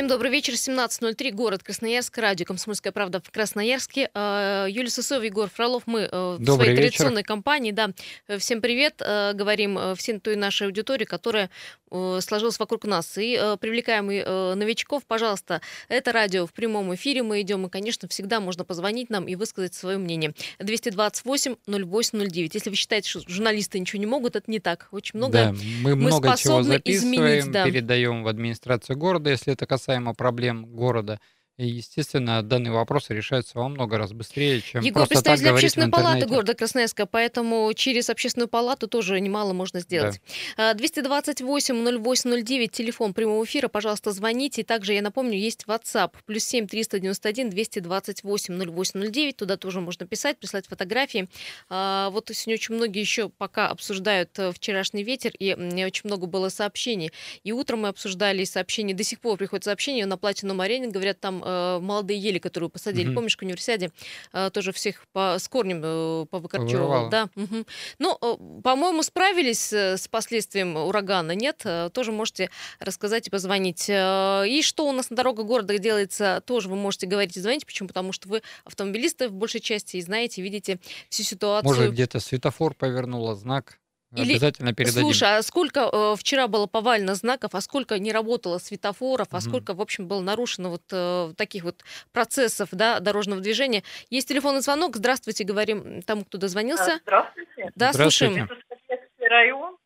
Всем 0.00 0.08
добрый 0.08 0.30
вечер. 0.30 0.54
17.03, 0.54 1.30
город 1.32 1.62
Красноярск, 1.62 2.16
радио 2.16 2.46
«Комсомольская 2.46 2.90
правда» 2.90 3.20
в 3.22 3.30
Красноярске. 3.30 4.08
А, 4.14 4.64
Юлия 4.66 4.88
Сысоева, 4.88 5.24
Егор 5.24 5.50
Фролов, 5.50 5.82
мы 5.84 6.08
э, 6.10 6.36
в 6.36 6.38
Добрый 6.38 6.68
своей 6.68 6.70
вечер. 6.70 7.00
традиционной 7.00 7.22
компании. 7.22 7.72
Да. 7.72 7.90
Всем 8.38 8.62
привет, 8.62 9.02
э, 9.04 9.34
говорим 9.34 9.76
э, 9.76 9.94
всем 9.96 10.18
той 10.18 10.36
нашей 10.36 10.68
аудитории, 10.68 11.04
которая 11.04 11.50
э, 11.90 12.20
сложилась 12.22 12.58
вокруг 12.58 12.86
нас. 12.86 13.18
И 13.18 13.38
привлекаем 13.60 14.10
и 14.10 14.24
новичков, 14.54 15.04
пожалуйста, 15.04 15.60
это 15.88 16.12
радио 16.12 16.46
в 16.46 16.54
прямом 16.54 16.94
эфире 16.94 17.22
мы 17.22 17.42
идем, 17.42 17.66
и, 17.66 17.68
конечно, 17.68 18.08
всегда 18.08 18.40
можно 18.40 18.64
позвонить 18.64 19.10
нам 19.10 19.28
и 19.28 19.34
высказать 19.34 19.74
свое 19.74 19.98
мнение. 19.98 20.32
228-08-09. 20.60 22.50
Если 22.54 22.70
вы 22.70 22.76
считаете, 22.76 23.10
что 23.10 23.20
журналисты 23.28 23.78
ничего 23.78 24.00
не 24.00 24.06
могут, 24.06 24.34
это 24.34 24.50
не 24.50 24.60
так. 24.60 24.88
Очень 24.92 25.18
много 25.18 25.32
да, 25.32 25.54
мы 25.82 25.94
много 25.94 26.28
чего 26.28 26.36
способны 26.36 26.76
записываем, 26.76 27.38
изменить, 27.38 27.52
да. 27.52 27.66
передаем 27.66 28.22
в 28.22 28.28
администрацию 28.28 28.96
города, 28.96 29.28
если 29.28 29.52
это 29.52 29.66
касаемо 29.90 30.14
проблем 30.14 30.66
города. 30.66 31.18
И, 31.60 31.66
естественно, 31.66 32.42
данные 32.42 32.72
вопросы 32.72 33.12
решаются 33.12 33.58
во 33.58 33.68
много 33.68 33.98
раз 33.98 34.14
быстрее, 34.14 34.62
чем 34.62 34.82
Егор, 34.82 35.06
просто 35.06 35.16
так 35.16 35.24
представитель 35.24 35.48
говорить 35.48 35.60
в 35.60 35.66
общественной 35.66 35.90
палаты 35.90 36.26
города 36.26 36.54
Красноярска, 36.54 37.04
поэтому 37.04 37.70
через 37.74 38.08
общественную 38.08 38.48
палату 38.48 38.88
тоже 38.88 39.20
немало 39.20 39.52
можно 39.52 39.80
сделать. 39.80 40.22
А, 40.56 40.72
228-08-09, 40.72 42.68
телефон 42.68 43.12
прямого 43.12 43.44
эфира, 43.44 43.68
пожалуйста, 43.68 44.12
звоните. 44.12 44.62
И 44.62 44.64
также, 44.64 44.94
я 44.94 45.02
напомню, 45.02 45.36
есть 45.38 45.64
WhatsApp, 45.66 46.12
плюс 46.24 46.44
7 46.44 46.66
391 46.66 47.50
228 47.50 48.54
0809, 48.54 49.36
туда 49.36 49.58
тоже 49.58 49.82
можно 49.82 50.06
писать, 50.06 50.38
прислать 50.38 50.66
фотографии. 50.66 51.28
А, 51.68 52.08
Вот 52.08 52.30
сегодня 52.32 52.54
очень 52.54 52.74
многие 52.74 53.00
еще 53.00 53.28
пока 53.28 53.68
обсуждают 53.68 54.30
э, 54.38 54.52
вчерашний 54.52 55.04
ветер, 55.04 55.32
и 55.38 55.52
очень 55.52 56.04
много 56.04 56.26
было 56.26 56.48
сообщений. 56.48 57.12
И 57.44 57.52
утром 57.52 57.80
мы 57.80 57.88
обсуждали 57.88 58.44
сообщения, 58.44 58.94
до 58.94 59.04
сих 59.04 59.20
пор 59.20 59.36
приходят 59.36 59.64
сообщения 59.64 60.06
на 60.06 60.16
Платинум 60.16 60.62
арене, 60.62 60.88
говорят, 60.88 61.20
там 61.20 61.42
э, 61.44 61.49
молодые 61.80 62.18
ели, 62.20 62.38
которые 62.38 62.70
посадили, 62.70 63.06
Мгм. 63.06 63.14
помнишь, 63.16 63.36
к 63.36 63.42
универсиаде, 63.42 63.90
э, 64.32 64.50
тоже 64.50 64.72
всех 64.72 65.04
по, 65.12 65.36
с 65.38 65.48
корнем 65.48 65.80
э, 65.84 66.26
повыкорчевывал. 66.30 67.08
Да. 67.10 67.28
мгм. 67.34 67.66
Ну, 67.98 68.18
э, 68.20 68.62
по-моему, 68.62 69.02
справились 69.02 69.72
э, 69.72 69.96
с 69.96 70.08
последствием 70.08 70.76
урагана, 70.76 71.32
нет? 71.34 71.62
Э, 71.64 71.90
Тоже 71.92 72.12
можете 72.12 72.50
рассказать 72.78 73.26
и 73.26 73.30
позвонить. 73.30 73.86
Э, 73.88 74.44
И 74.48 74.62
что 74.62 74.86
у 74.88 74.92
нас 74.92 75.10
на 75.10 75.16
дорогах 75.16 75.46
города 75.46 75.76
делается, 75.78 76.42
тоже 76.46 76.68
вы 76.68 76.76
можете 76.76 77.06
говорить 77.06 77.36
и 77.36 77.40
звонить. 77.40 77.66
Почему? 77.66 77.88
Потому 77.88 78.12
что 78.12 78.28
вы 78.28 78.42
автомобилисты 78.64 79.28
в 79.28 79.32
большей 79.32 79.60
части 79.60 79.96
и 79.96 80.02
знаете, 80.02 80.42
видите 80.42 80.78
всю 81.08 81.22
ситуацию. 81.22 81.74
Может, 81.74 81.92
где-то 81.92 82.20
светофор 82.20 82.74
повернула, 82.74 83.34
знак. 83.34 83.78
Или- 84.16 84.32
Обязательно 84.32 84.72
передадим. 84.74 85.02
Слушай, 85.02 85.38
а 85.38 85.42
сколько 85.42 85.88
э, 85.92 86.16
вчера 86.18 86.48
было 86.48 86.66
повально 86.66 87.14
знаков, 87.14 87.54
а 87.54 87.60
сколько 87.60 87.96
не 87.98 88.10
работало 88.12 88.58
светофоров, 88.58 89.28
а 89.30 89.40
сколько, 89.40 89.72
в 89.72 89.80
общем, 89.80 90.08
было 90.08 90.20
нарушено 90.20 90.70
вот 90.70 90.82
э, 90.90 91.32
таких 91.36 91.62
вот 91.62 91.84
процессов 92.12 92.70
да, 92.72 92.98
дорожного 92.98 93.40
движения. 93.40 93.84
Есть 94.10 94.26
телефонный 94.28 94.62
звонок. 94.62 94.96
Здравствуйте, 94.96 95.44
говорим 95.44 96.02
тому, 96.02 96.24
кто 96.24 96.38
дозвонился. 96.38 96.94
А, 96.94 96.98
Здравствуйте. 97.02 97.70
Да, 97.76 97.92
Здравствуйте. 97.92 98.46
слушаем. 98.46 98.48
Это 98.88 99.28
район, 99.28 99.76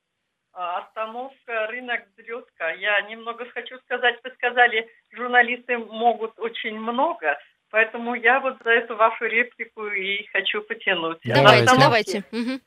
а, 0.55 0.79
остановка 0.79 1.67
рынок 1.67 2.01
Дрезка. 2.17 2.73
Я 2.81 3.03
немного 3.03 3.45
хочу 3.53 3.77
сказать, 3.81 4.15
вы 4.25 4.31
сказали, 4.37 4.89
журналисты 5.13 5.77
могут 5.77 6.39
очень 6.39 6.79
много, 6.79 7.37
поэтому 7.69 8.15
я 8.15 8.41
вот 8.41 8.57
за 8.65 8.71
эту 8.71 8.97
вашу 8.97 9.27
реплику 9.27 9.87
и 9.89 10.25
хочу 10.33 10.63
потянуть. 10.63 11.19
Давайте, 11.25 11.67
Давайте, 11.67 12.19
остановке 12.23 12.61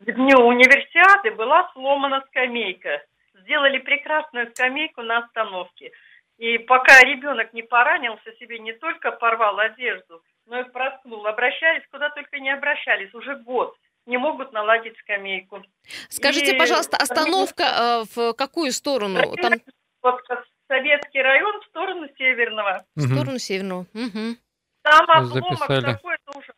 К 0.00 0.12
дню 0.12 0.38
универсиады 0.46 1.32
была 1.32 1.70
сломана 1.72 2.22
скамейка. 2.28 3.02
Сделали 3.34 3.78
прекрасную 3.78 4.50
скамейку 4.50 5.02
на 5.02 5.18
остановке. 5.18 5.90
И 6.38 6.58
пока 6.58 7.00
ребенок 7.00 7.52
не 7.52 7.62
поранился 7.62 8.32
себе, 8.38 8.58
не 8.60 8.72
только 8.72 9.10
порвал 9.10 9.58
одежду, 9.58 10.22
но 10.46 10.60
и 10.60 10.64
проткнул. 10.64 11.26
Обращались, 11.26 11.82
куда 11.90 12.10
только 12.10 12.38
не 12.38 12.50
обращались. 12.50 13.12
Уже 13.12 13.36
год 13.36 13.74
не 14.06 14.18
могут 14.18 14.52
наладить 14.52 14.96
скамейку. 14.98 15.62
Скажите, 16.08 16.54
И- 16.54 16.58
пожалуйста, 16.58 16.96
остановка 16.96 17.62
э, 17.64 18.04
в 18.14 18.32
какую 18.34 18.70
сторону? 18.72 19.20
Там 19.36 19.54
Вот 20.02 20.22
Советский 20.68 21.22
район 21.22 21.60
в 21.60 21.64
сторону 21.66 22.08
Северного. 22.16 22.84
в 22.94 23.00
сторону 23.00 23.38
северную. 23.38 23.86
Мгм. 23.94 24.36
Там 24.82 25.10
обломок 25.10 25.58
Записали. 25.58 25.80
такой, 25.92 26.14
это 26.14 26.38
ужасно. 26.38 26.54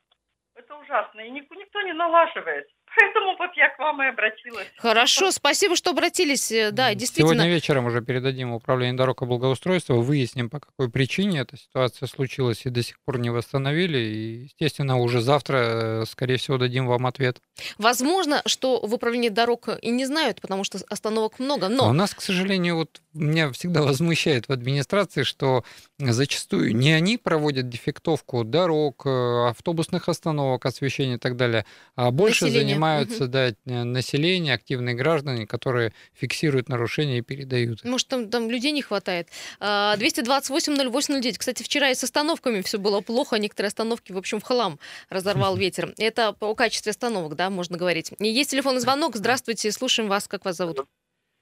Это 0.57 0.77
ужасно. 0.77 1.21
И 1.21 1.31
никто 1.31 1.81
не 1.83 1.93
налаживает. 1.93 2.69
Поэтому 2.97 3.37
вот 3.39 3.51
я 3.57 3.69
к 3.71 3.79
вам 3.79 4.03
и 4.03 4.07
обратилась. 4.07 4.67
Хорошо, 4.79 5.31
спасибо, 5.31 5.77
что 5.77 5.91
обратились. 5.91 6.51
Э, 6.53 6.71
Да, 6.71 6.95
действительно. 6.95 7.35
Сегодня 7.35 7.51
вечером 7.55 7.87
уже 7.87 8.03
передадим 8.03 8.53
в 8.53 8.57
управление 8.57 8.97
дорог 8.97 9.23
и 9.23 9.25
благоустройства, 9.27 9.95
выясним, 9.95 10.51
по 10.51 10.61
какой 10.61 10.91
причине 10.91 11.41
эта 11.41 11.57
ситуация 11.57 12.07
случилась 12.07 12.67
и 12.67 12.71
до 12.71 12.83
сих 12.83 12.99
пор 13.01 13.19
не 13.19 13.31
восстановили. 13.31 13.99
И, 13.99 14.45
естественно, 14.45 14.99
уже 14.99 15.21
завтра, 15.21 15.57
э, 16.03 16.05
скорее 16.07 16.37
всего, 16.37 16.59
дадим 16.59 16.87
вам 16.87 17.07
ответ. 17.07 17.41
Возможно, 17.79 18.43
что 18.47 18.85
в 18.85 18.93
управлении 18.95 19.29
дорог 19.29 19.69
и 19.81 19.91
не 19.91 20.05
знают, 20.07 20.41
потому 20.41 20.65
что 20.65 20.79
остановок 20.89 21.39
много, 21.39 21.67
А 21.67 21.69
у 21.69 21.73
но 21.73 21.93
нас, 21.93 22.15
к 22.15 22.21
сожалению, 22.21 22.77
вот 22.77 23.01
меня 23.13 23.51
всегда 23.53 23.83
возмущает 23.83 24.49
в 24.49 24.53
администрации, 24.53 25.23
что 25.23 25.65
зачастую 25.99 26.77
не 26.77 26.93
они 26.93 27.19
проводят 27.19 27.69
дефектовку 27.69 28.45
дорог, 28.45 29.03
э, 29.07 29.49
автобусных 29.49 30.09
остановок, 30.09 30.67
освещения 30.67 31.15
и 31.15 31.19
так 31.19 31.37
далее, 31.37 31.65
а 31.97 32.11
больше 32.11 32.45
Население, 32.45 32.69
занимаются 32.75 32.80
да, 33.29 33.49
э, 33.49 33.55
население, 33.85 34.55
активные 34.55 34.95
граждане, 34.95 35.47
которые 35.47 35.93
фиксируют 36.15 36.69
нарушения 36.69 37.19
и 37.19 37.23
передают. 37.23 37.85
может, 37.85 38.09
там, 38.09 38.29
там 38.31 38.51
людей 38.51 38.73
не 38.73 38.83
хватает. 38.83 39.29
А, 39.61 39.97
228-08-09. 39.97 41.39
Кстати, 41.39 41.63
вчера 41.63 41.91
и 41.91 41.95
с 41.95 42.05
остановками 42.05 42.61
все 42.63 42.79
было 42.79 43.01
плохо. 43.01 43.37
Некоторые 43.37 43.69
остановки, 43.69 44.13
в 44.13 44.19
общем, 44.19 44.41
в 44.41 44.45
хлам 44.45 44.79
разорвал 45.09 45.57
ветер. 45.65 45.95
Это 45.99 46.33
по 46.33 46.55
качестве 46.55 46.91
остановок, 46.91 47.37
да, 47.37 47.51
можно 47.51 47.77
говорить. 47.77 48.13
Есть 48.19 48.51
телефонный 48.51 48.81
звонок. 48.81 49.17
Здравствуйте, 49.17 49.71
слушаем 49.73 50.09
вас. 50.09 50.29
Как 50.29 50.45
вас 50.45 50.57
зовут? 50.57 50.87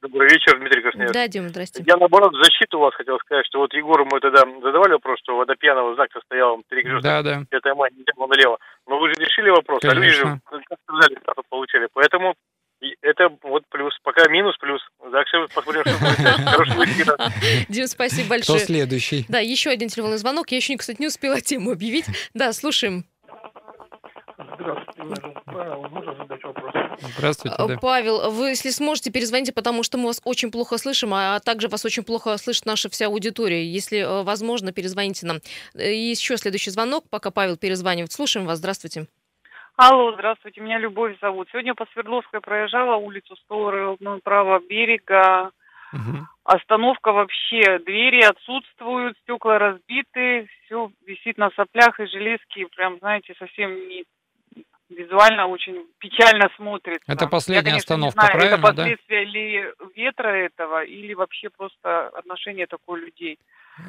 Добрый 0.01 0.29
вечер, 0.29 0.57
Дмитрий 0.61 0.81
Красноярский. 0.83 1.13
Да, 1.21 1.27
Дим, 1.27 1.49
здрасте. 1.49 1.83
Я, 1.85 1.97
наоборот, 1.97 2.33
в 2.33 2.43
защиту 2.43 2.79
вас 2.79 2.95
хотел 2.95 3.19
сказать, 3.19 3.45
что 3.47 3.59
вот 3.59 3.75
Егору 3.75 4.07
мы 4.11 4.21
тогда 4.21 4.43
задавали 4.63 4.93
вопрос, 4.93 5.19
что 5.23 5.37
водопьяного 5.37 5.95
знак-то 5.97 6.21
стоял 6.25 6.63
перекресток 6.69 7.03
Да, 7.03 7.23
да. 7.23 7.43
Святая 7.51 7.75
Мать, 7.75 7.93
налево, 7.97 8.27
налево. 8.29 8.59
Но 8.87 8.99
вы 9.01 9.09
же 9.09 9.15
решили 9.19 9.51
вопрос, 9.51 9.81
а 9.83 9.95
люди 9.95 10.11
же, 10.11 10.23
Конечно. 10.23 10.41
как 10.47 10.79
сказали, 10.87 11.19
штрафы 11.19 11.43
получили. 11.49 11.89
Поэтому 11.93 12.35
это 13.03 13.29
вот 13.43 13.65
плюс. 13.71 13.93
Пока 14.05 14.29
минус, 14.29 14.57
плюс. 14.59 14.81
Так 15.11 15.27
что 15.27 15.49
посмотрим, 15.53 15.83
что 15.83 15.99
будет. 15.99 16.49
Хорошего 16.49 16.85
эфира. 16.85 17.17
Дим, 17.69 17.87
спасибо 17.89 18.27
Кто 18.27 18.35
большое. 18.35 18.59
следующий? 18.61 19.27
Да, 19.29 19.41
еще 19.41 19.71
один 19.71 19.89
телефонный 19.89 20.19
звонок. 20.19 20.49
Я 20.51 20.59
еще, 20.59 20.77
кстати, 20.77 21.01
не 21.01 21.09
успела 21.09 21.41
тему 21.41 21.73
объявить. 21.73 22.07
Да, 22.35 22.53
слушаем. 22.53 23.05
Здравствуйте, 24.61 25.41
Павел. 25.47 25.89
Можно 25.91 26.15
задать 26.15 26.45
вопрос? 26.45 26.73
Здравствуйте, 27.01 27.57
Э, 27.59 27.67
да. 27.69 27.77
Павел, 27.81 28.31
вы, 28.31 28.51
если 28.51 28.71
сможете, 28.71 29.11
перезвоните, 29.11 29.53
потому 29.53 29.83
что 29.83 29.99
мы 29.99 30.07
вас 30.07 30.21
очень 30.25 30.51
плохо 30.51 30.79
слышим, 30.79 31.15
а 31.15 31.41
также 31.41 31.69
вас 31.69 31.85
очень 31.85 32.03
плохо 32.03 32.37
слышит 32.39 32.67
наша 32.67 32.89
вся 32.89 33.07
аудитория. 33.07 33.65
Если 33.65 33.99
э, 33.99 34.23
возможно, 34.23 34.73
перезвоните 34.73 35.27
нам. 35.27 35.39
Э, 35.75 35.93
И 35.93 36.11
еще 36.11 36.37
следующий 36.37 36.71
звонок, 36.71 37.05
пока 37.11 37.31
Павел 37.31 37.57
перезванивает. 37.57 38.13
Слушаем 38.13 38.47
вас. 38.47 38.59
Здравствуйте. 38.59 39.07
Алло, 39.77 40.13
здравствуйте, 40.13 40.61
меня 40.61 40.79
Любовь 40.79 41.17
зовут. 41.21 41.49
Сегодня 41.53 41.73
по 41.75 41.87
Свердловской 41.93 42.41
проезжала 42.41 42.97
улицу 42.97 43.37
сторону 43.37 44.21
правого 44.25 44.61
берега. 44.69 45.53
Мгм. 45.93 46.27
Остановка 46.43 47.13
вообще, 47.13 47.79
двери 47.79 48.23
отсутствуют, 48.23 49.17
стекла 49.23 49.59
разбиты, 49.59 50.49
все 50.65 50.91
висит 51.07 51.39
на 51.39 51.51
соплях 51.51 52.01
и 52.01 52.07
железки, 52.07 52.67
прям, 52.77 52.99
знаете, 52.99 53.35
совсем 53.39 53.71
не 53.89 54.05
визуально 54.91 55.47
очень 55.47 55.87
печально 55.99 56.49
смотрится. 56.57 57.05
Это 57.07 57.27
последняя 57.27 57.59
Я, 57.59 57.71
конечно, 57.71 57.95
не 57.95 58.09
остановка, 58.09 58.21
знаю, 58.21 58.33
правильно, 58.33 58.55
это 58.55 58.63
да? 58.63 58.69
последствия 58.69 59.25
ли 59.25 59.65
ветра 59.95 60.29
этого, 60.29 60.85
или 60.85 61.15
вообще 61.15 61.49
просто 61.51 62.09
отношение 62.09 62.67
такое 62.67 63.01
людей. 63.01 63.39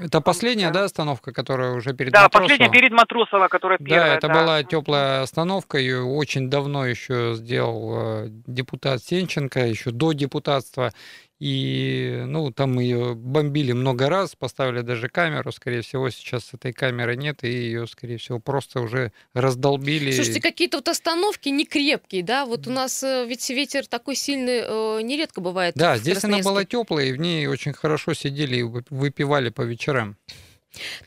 Это 0.02 0.22
последняя, 0.22 0.70
да, 0.70 0.84
остановка, 0.84 1.32
которая 1.34 1.74
уже 1.74 1.94
перед 1.94 2.12
да, 2.12 2.24
Матросовым? 2.24 2.50
последняя 2.50 2.72
перед 2.72 2.92
Матросова, 2.92 3.48
которая 3.48 3.80
первая. 3.80 4.12
Да, 4.12 4.16
это 4.18 4.28
была 4.30 4.64
теплая 4.64 5.22
остановка, 5.24 5.80
ее 5.80 6.04
очень 6.04 6.50
давно 6.50 6.86
еще 6.86 7.34
сделал 7.34 8.26
э, 8.26 8.28
депутат 8.30 9.02
Сенченко, 9.02 9.66
еще 9.66 9.92
до 9.92 10.12
депутатства. 10.12 10.92
И, 11.40 12.24
ну, 12.26 12.52
там 12.52 12.80
ее 12.80 13.16
бомбили 13.16 13.72
много 13.72 14.10
раз, 14.10 14.36
поставили 14.36 14.82
даже 14.82 15.08
камеру, 15.08 15.54
скорее 15.54 15.82
всего, 15.82 16.10
сейчас 16.10 16.54
этой 16.54 16.74
камеры 16.74 17.16
нет, 17.16 17.46
и 17.46 17.50
ее, 17.50 17.88
скорее 17.88 18.18
всего, 18.18 18.40
просто 18.40 18.82
уже 18.82 19.14
раздолбили. 19.34 20.12
Слушайте, 20.12 20.42
какие-то 20.42 20.78
вот 20.78 20.90
остановки 20.90 21.48
не 21.48 21.66
крепкие, 21.66 22.24
да? 22.24 22.46
Вот 22.46 22.68
у 22.68 22.72
нас 22.72 23.02
э, 23.04 23.26
ведь 23.26 23.50
ветер 23.50 23.88
такой 23.88 24.16
сильный 24.16 24.64
э, 24.66 25.02
нередко 25.02 25.40
бывает. 25.40 25.76
Да, 25.76 25.98
здесь 25.98 26.24
она 26.26 26.40
была 26.40 26.66
теплая, 26.66 27.06
и 27.06 27.14
в 27.14 27.18
ней 27.18 27.48
очень 27.48 27.72
хорошо 27.72 28.14
сидели 28.14 28.58
и 28.58 28.64
вы- 28.64 28.84
выпивали 28.90 29.50
по 29.50 29.62
вечерам. 29.62 30.18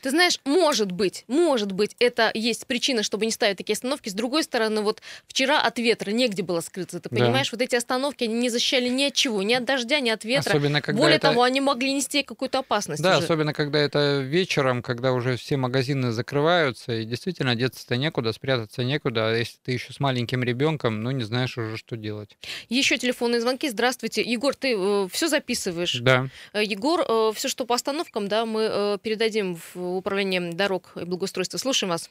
Ты 0.01 0.09
знаешь, 0.09 0.39
может 0.45 0.91
быть, 0.91 1.23
может 1.27 1.71
быть, 1.71 1.95
это 1.99 2.31
есть 2.33 2.67
причина, 2.67 3.01
чтобы 3.03 3.25
не 3.25 3.31
ставить 3.31 3.57
такие 3.57 3.73
остановки. 3.73 4.09
С 4.09 4.13
другой 4.13 4.43
стороны, 4.43 4.81
вот 4.81 5.01
вчера 5.27 5.61
от 5.61 5.79
ветра 5.79 6.11
негде 6.11 6.43
было 6.43 6.59
скрыться, 6.61 6.99
ты 6.99 7.09
Да. 7.09 7.15
понимаешь? 7.15 7.51
Вот 7.51 7.61
эти 7.61 7.75
остановки, 7.75 8.25
они 8.25 8.33
не 8.35 8.49
защищали 8.49 8.89
ни 8.89 9.03
от 9.05 9.13
чего, 9.13 9.41
ни 9.41 9.53
от 9.53 9.63
дождя, 9.65 9.99
ни 9.99 10.09
от 10.09 10.25
ветра. 10.25 10.49
Особенно, 10.49 10.81
когда 10.81 11.01
Более 11.01 11.17
это... 11.17 11.29
того, 11.29 11.43
они 11.43 11.61
могли 11.61 11.93
нести 11.93 12.23
какую-то 12.23 12.59
опасность 12.59 13.01
Да, 13.01 13.17
уже. 13.17 13.25
особенно 13.25 13.53
когда 13.53 13.79
это 13.79 14.19
вечером, 14.19 14.81
когда 14.81 15.13
уже 15.13 15.37
все 15.37 15.57
магазины 15.57 16.11
закрываются, 16.11 16.93
и 16.93 17.05
действительно 17.05 17.55
деться-то 17.55 17.95
некуда, 17.95 18.33
спрятаться 18.33 18.83
некуда. 18.83 19.29
А 19.29 19.35
если 19.35 19.57
ты 19.63 19.71
еще 19.71 19.93
с 19.93 19.99
маленьким 19.99 20.43
ребенком, 20.43 21.01
ну 21.01 21.11
не 21.11 21.23
знаешь 21.23 21.57
уже, 21.57 21.77
что 21.77 21.95
делать. 21.95 22.37
Еще 22.69 22.97
телефонные 22.97 23.39
звонки. 23.41 23.69
Здравствуйте. 23.69 24.21
Егор, 24.21 24.53
ты 24.55 24.75
все 25.09 25.27
записываешь? 25.27 25.99
Да. 26.01 26.27
Э, 26.53 26.63
Егор, 26.63 27.33
все, 27.33 27.47
что 27.47 27.65
по 27.65 27.75
остановкам, 27.75 28.27
да, 28.27 28.45
мы 28.45 28.67
э, 28.69 28.97
передадим 29.01 29.52
в 29.55 29.97
управление 29.97 30.51
дорог 30.53 30.93
и 30.95 31.05
благоустройства. 31.05 31.57
Слушаем 31.57 31.91
вас. 31.91 32.09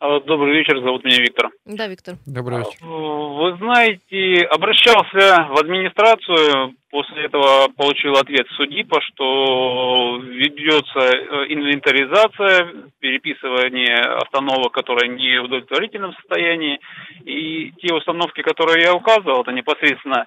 А, 0.00 0.20
Добрый 0.20 0.56
вечер, 0.58 0.80
зовут 0.80 1.04
меня 1.04 1.18
Виктор. 1.18 1.50
Да, 1.64 1.86
Виктор. 1.86 2.16
Добрый 2.26 2.58
вечер. 2.58 2.78
Вы 2.84 3.56
знаете, 3.58 4.44
обращался 4.46 5.46
в 5.50 5.58
администрацию, 5.60 6.74
после 6.90 7.24
этого 7.26 7.68
получил 7.76 8.12
ответ 8.16 8.46
судипа, 8.56 9.00
что 9.02 10.18
ведется 10.22 10.98
э, 10.98 11.46
инвентаризация, 11.52 12.90
переписывание 12.98 13.96
остановок, 14.00 14.72
которые 14.72 15.10
не 15.14 15.40
в 15.40 15.44
удовлетворительном 15.44 16.12
состоянии. 16.14 16.80
И 17.24 17.70
те 17.80 17.94
установки, 17.94 18.42
которые 18.42 18.82
я 18.84 18.94
указывал, 18.94 19.42
это 19.42 19.52
непосредственно 19.52 20.26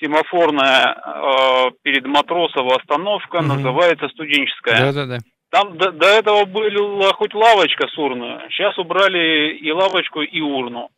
семафорная 0.00 0.96
э, 0.96 1.70
перед 1.82 2.04
Матросово 2.06 2.76
остановка, 2.76 3.38
Мгм. 3.40 3.48
называется 3.48 4.08
студенческая. 4.08 4.92
Да-да-да. 4.92 5.18
Там 5.54 5.78
до, 5.78 5.92
до 5.92 6.06
этого 6.06 6.46
была 6.46 7.12
хоть 7.12 7.32
лавочка 7.32 7.86
с 7.86 7.96
урной, 7.96 8.40
сейчас 8.50 8.76
убрали 8.76 9.54
и 9.56 9.70
лавочку, 9.70 10.20
и 10.20 10.40
урну. 10.40 10.88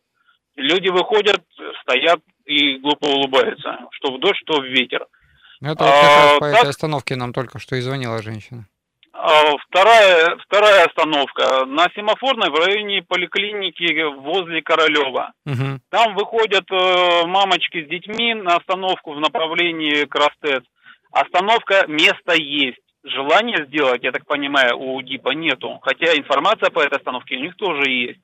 Люди 0.55 0.89
выходят, 0.89 1.41
стоят 1.83 2.19
и 2.45 2.77
глупо 2.79 3.05
улыбаются, 3.05 3.77
что 3.91 4.15
в 4.15 4.19
дождь, 4.19 4.39
что 4.43 4.59
в 4.59 4.65
ветер. 4.65 5.05
Это 5.61 5.69
вот 5.69 5.77
как 5.77 6.03
раз 6.03 6.33
А, 6.35 6.39
по 6.39 6.49
так- 6.49 6.59
этой 6.61 6.69
остановке 6.71 7.15
нам 7.15 7.33
только 7.33 7.59
что 7.59 7.75
и 7.75 7.81
звонила 7.81 8.19
женщина. 8.23 8.65
А 9.13 9.57
вторая, 9.69 10.37
вторая 10.47 10.85
остановка 10.85 11.65
на 11.65 11.85
семафорной 11.95 12.49
в 12.49 12.55
районе 12.55 13.03
поликлиники 13.03 14.01
возле 14.21 14.63
Королева. 14.63 15.33
Мгм. 15.45 15.81
Там 15.91 16.15
выходят 16.15 16.65
э, 16.71 17.25
мамочки 17.27 17.85
с 17.85 17.89
детьми 17.89 18.33
на 18.33 18.55
остановку 18.57 19.13
в 19.13 19.19
направлении 19.19 20.05
Крастец. 20.05 20.63
Остановка, 21.11 21.85
место 21.87 22.33
есть. 22.33 22.77
Желания 23.03 23.65
сделать, 23.67 24.03
я 24.03 24.11
так 24.11 24.25
понимаю, 24.25 24.77
у 24.77 25.01
ДИПа 25.01 25.29
нету. 25.29 25.79
Хотя 25.81 26.15
информация 26.15 26.69
по 26.69 26.79
этой 26.79 26.97
остановке 26.97 27.37
у 27.37 27.41
них 27.41 27.55
тоже 27.55 27.89
есть. 27.89 28.19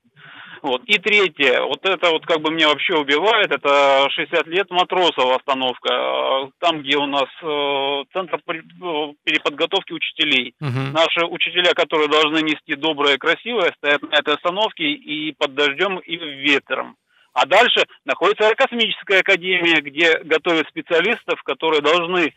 Вот. 0.64 0.82
И 0.86 0.98
третье, 0.98 1.60
вот 1.60 1.84
это 1.84 2.10
вот 2.10 2.24
как 2.24 2.40
бы 2.40 2.50
меня 2.50 2.68
вообще 2.68 2.96
убивает, 2.96 3.52
это 3.52 4.08
60 4.08 4.46
лет 4.46 4.70
Матросова 4.70 5.36
остановка, 5.36 6.50
там, 6.58 6.80
где 6.80 6.96
у 6.96 7.04
нас 7.04 7.28
э, 7.42 8.04
центр 8.14 8.40
э, 8.48 9.12
переподготовки 9.24 9.92
учителей. 9.92 10.54
Мгм. 10.60 10.94
Наши 10.94 11.26
учителя, 11.26 11.74
которые 11.74 12.08
должны 12.08 12.38
нести 12.38 12.76
доброе 12.76 13.16
и 13.16 13.18
красивое, 13.18 13.74
стоят 13.76 14.00
на 14.04 14.14
этой 14.14 14.36
остановке 14.36 14.84
и 14.84 15.32
под 15.32 15.54
дождем, 15.54 15.98
и 15.98 16.16
ветром. 16.16 16.96
А 17.34 17.44
дальше 17.44 17.84
находится 18.06 18.46
Аэрокосмическая 18.46 19.20
академия, 19.20 19.82
где 19.82 20.18
готовят 20.20 20.66
специалистов, 20.68 21.42
которые 21.42 21.82
должны 21.82 22.32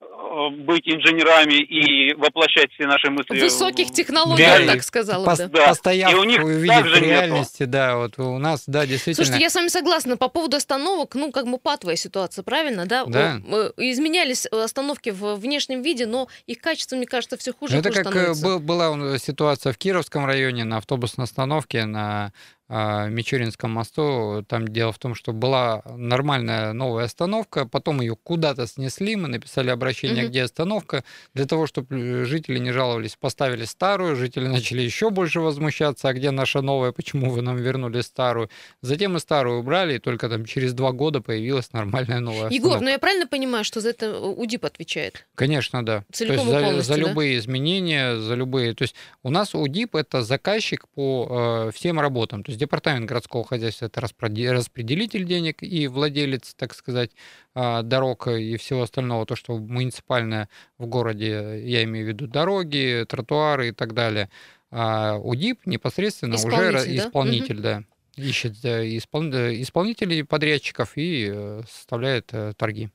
быть 0.00 0.86
инженерами 0.86 1.54
и 1.54 2.14
воплощать 2.14 2.70
все 2.72 2.86
наши 2.86 3.10
мысли. 3.10 3.40
Высоких 3.40 3.90
технологий, 3.92 4.42
я 4.42 4.58
Реально. 4.58 4.74
так 4.74 4.82
сказала 4.84 5.26
Пос- 5.26 5.46
бы. 5.48 5.52
Да. 5.58 5.68
Постояв, 5.68 6.12
И 6.12 6.14
у 6.14 6.24
них 6.24 6.42
увидеть 6.42 6.82
в 6.82 6.86
нету. 6.86 7.04
реальности, 7.04 7.64
да, 7.64 7.96
вот 7.96 8.18
у 8.18 8.38
нас, 8.38 8.64
да, 8.66 8.86
действительно. 8.86 9.24
Слушайте, 9.26 9.42
я 9.42 9.50
с 9.50 9.54
вами 9.54 9.68
согласна. 9.68 10.16
По 10.16 10.28
поводу 10.28 10.56
остановок, 10.56 11.14
ну, 11.14 11.32
как 11.32 11.46
бы 11.46 11.58
патовая 11.58 11.96
ситуация, 11.96 12.42
правильно, 12.42 12.86
да? 12.86 13.04
Да. 13.06 13.40
Э, 13.48 13.70
э, 13.76 13.82
Изменялись 13.90 14.46
э, 14.50 14.56
остановки 14.62 15.10
в 15.10 15.34
внешнем 15.36 15.82
виде, 15.82 16.06
но 16.06 16.28
их 16.46 16.60
качество, 16.60 16.94
мне 16.96 17.06
кажется, 17.06 17.36
все 17.36 17.52
хуже 17.52 17.74
Ну, 17.74 17.80
это 17.80 17.88
хуже 17.88 18.02
как 18.04 18.14
э, 18.14 18.34
становится. 18.34 18.44
был- 18.44 18.58
была 18.60 19.18
ситуация 19.18 19.72
в 19.72 19.78
Кировском 19.78 20.26
районе 20.26 20.64
на 20.64 20.76
автобусной 20.78 21.24
остановке 21.24 21.84
на 21.86 22.32
Мичуринском 22.68 23.70
мосту. 23.70 24.44
Там 24.48 24.68
дело 24.68 24.92
в 24.92 24.98
том, 24.98 25.14
что 25.14 25.32
была 25.32 25.82
нормальная 25.86 26.72
новая 26.72 27.04
остановка, 27.04 27.66
потом 27.66 28.00
ее 28.00 28.14
куда-то 28.16 28.66
снесли, 28.66 29.16
мы 29.16 29.28
написали 29.28 29.70
обращение, 29.70 30.22
Мгм. 30.24 30.30
где 30.30 30.42
остановка. 30.42 31.04
Для 31.34 31.46
того, 31.46 31.66
чтобы 31.66 32.24
жители 32.24 32.58
не 32.58 32.72
жаловались, 32.72 33.16
поставили 33.16 33.64
старую, 33.64 34.16
жители 34.16 34.46
начали 34.48 34.82
еще 34.82 35.10
больше 35.10 35.40
возмущаться, 35.40 36.08
а 36.08 36.12
где 36.12 36.30
наша 36.30 36.60
новая, 36.60 36.92
почему 36.92 37.30
вы 37.30 37.42
нам 37.42 37.56
вернули 37.56 38.00
старую. 38.02 38.50
Затем 38.82 39.14
мы 39.14 39.20
старую 39.20 39.60
убрали, 39.60 39.94
и 39.94 39.98
только 39.98 40.28
там 40.28 40.44
через 40.44 40.74
два 40.74 40.92
года 40.92 41.20
появилась 41.20 41.72
нормальная 41.72 42.20
новая 42.20 42.50
Егор, 42.50 42.72
остановка. 42.72 42.84
ну 42.84 42.90
я 42.90 42.98
правильно 42.98 43.26
понимаю, 43.26 43.64
что 43.64 43.80
за 43.80 43.90
это 43.90 44.06
э, 44.06 44.18
УДИП 44.18 44.66
отвечает? 44.66 45.26
Конечно, 45.34 45.84
да. 45.84 46.04
Целиком 46.12 46.46
То 46.48 46.58
есть 46.60 46.76
за, 46.76 46.82
за 46.82 46.94
да? 46.94 47.08
любые 47.08 47.38
изменения, 47.38 48.16
за 48.16 48.34
любые. 48.34 48.74
То 48.74 48.82
есть 48.82 48.94
у 49.22 49.30
нас 49.30 49.54
УДИП 49.54 49.96
это 49.96 50.22
заказчик 50.22 50.86
по 50.94 51.66
э, 51.68 51.70
всем 51.74 51.98
работам. 52.00 52.42
То 52.44 52.50
есть 52.50 52.57
департамент 52.58 53.06
городского 53.06 53.44
хозяйства 53.44 53.86
это 53.86 54.00
распределитель 54.00 55.24
денег 55.24 55.62
и 55.62 55.86
владелец, 55.86 56.54
так 56.54 56.74
сказать, 56.74 57.12
а, 57.54 57.82
дорог 57.82 58.26
и 58.28 58.56
всего 58.56 58.82
остального, 58.82 59.24
то, 59.24 59.36
что 59.36 59.56
муниципальное 59.56 60.48
в 60.76 60.86
городе, 60.86 61.62
я 61.64 61.84
имею 61.84 62.06
в 62.06 62.08
виду 62.08 62.26
дороги, 62.26 63.06
тротуары 63.08 63.68
и 63.68 63.72
так 63.72 63.94
далее. 63.94 64.28
А 64.70 65.16
УДИП 65.16 65.66
непосредственно 65.66 66.34
уже 66.34 66.46
Исполнитель, 66.48 66.96
да? 66.96 67.08
исполнитель, 67.08 67.60
да. 67.60 67.82
Ищет 68.16 68.64
э, 68.64 68.84
э, 68.86 69.62
исполнителей, 69.62 70.24
подрядчиков 70.24 70.92
и 70.96 71.28
э, 71.30 71.62
составляет 71.70 72.32
торги. 72.56 72.90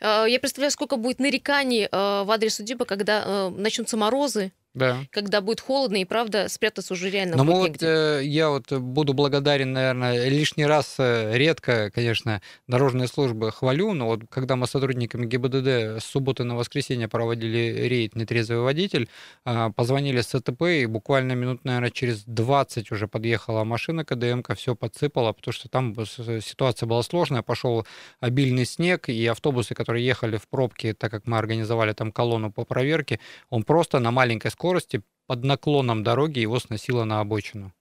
Э, 0.00 0.24
Я 0.28 0.38
представляю, 0.40 0.70
сколько 0.70 0.96
будет 0.96 1.18
нареканий 1.18 1.88
в 1.90 2.30
адрес 2.30 2.60
УДИПа, 2.60 2.84
когда 2.84 3.50
начнутся 3.50 3.96
морозы, 3.96 4.52
Да. 4.78 4.98
когда 5.10 5.40
будет 5.40 5.60
холодно, 5.60 5.96
и 5.96 6.04
правда 6.04 6.48
спрятаться 6.48 6.94
уже 6.94 7.10
реально 7.10 7.36
Но 7.36 7.44
будет 7.44 7.56
вот, 7.56 7.68
негде. 7.68 7.86
э, 7.86 8.20
я 8.24 8.50
вот 8.50 8.72
буду 8.72 9.12
благодарен, 9.12 9.72
наверное, 9.72 10.28
лишний 10.28 10.66
раз, 10.66 10.94
э, 10.98 11.36
редко, 11.36 11.90
конечно, 11.90 12.40
дорожные 12.66 13.08
службы 13.08 13.50
хвалю, 13.50 13.92
но 13.92 14.06
вот 14.06 14.20
когда 14.30 14.56
мы 14.56 14.66
с 14.66 14.70
сотрудниками 14.70 15.26
ГИБДД 15.26 16.00
с 16.00 16.04
субботы 16.04 16.44
на 16.44 16.56
воскресенье 16.56 17.08
проводили 17.08 17.86
рейд 17.88 18.14
«Нетрезвый 18.14 18.60
водитель», 18.60 19.08
а, 19.44 19.70
позвонили 19.70 20.20
с 20.20 20.28
СТП, 20.28 20.62
и 20.62 20.86
буквально 20.86 21.32
минут, 21.32 21.64
наверное, 21.64 21.90
через 21.90 22.22
20 22.24 22.92
уже 22.92 23.08
подъехала 23.08 23.64
машина 23.64 24.04
КДМК, 24.04 24.54
все 24.56 24.74
подсыпала, 24.76 25.32
потому 25.32 25.52
что 25.52 25.68
там 25.68 25.94
ситуация 26.06 26.86
была 26.86 27.02
сложная, 27.02 27.42
пошел 27.42 27.86
обильный 28.20 28.64
снег, 28.64 29.08
и 29.08 29.26
автобусы, 29.26 29.74
которые 29.74 30.06
ехали 30.06 30.36
в 30.36 30.46
пробке, 30.48 30.94
так 30.94 31.10
как 31.10 31.26
мы 31.26 31.38
организовали 31.38 31.92
там 31.92 32.12
колонну 32.12 32.52
по 32.52 32.64
проверке, 32.64 33.18
он 33.50 33.64
просто 33.64 33.98
на 33.98 34.10
маленькой 34.10 34.50
скорости 34.50 34.67
под 35.26 35.44
наклоном 35.44 36.02
дороги 36.02 36.40
его 36.40 36.58
сносило 36.58 37.04
на 37.04 37.20
обочину. 37.20 37.72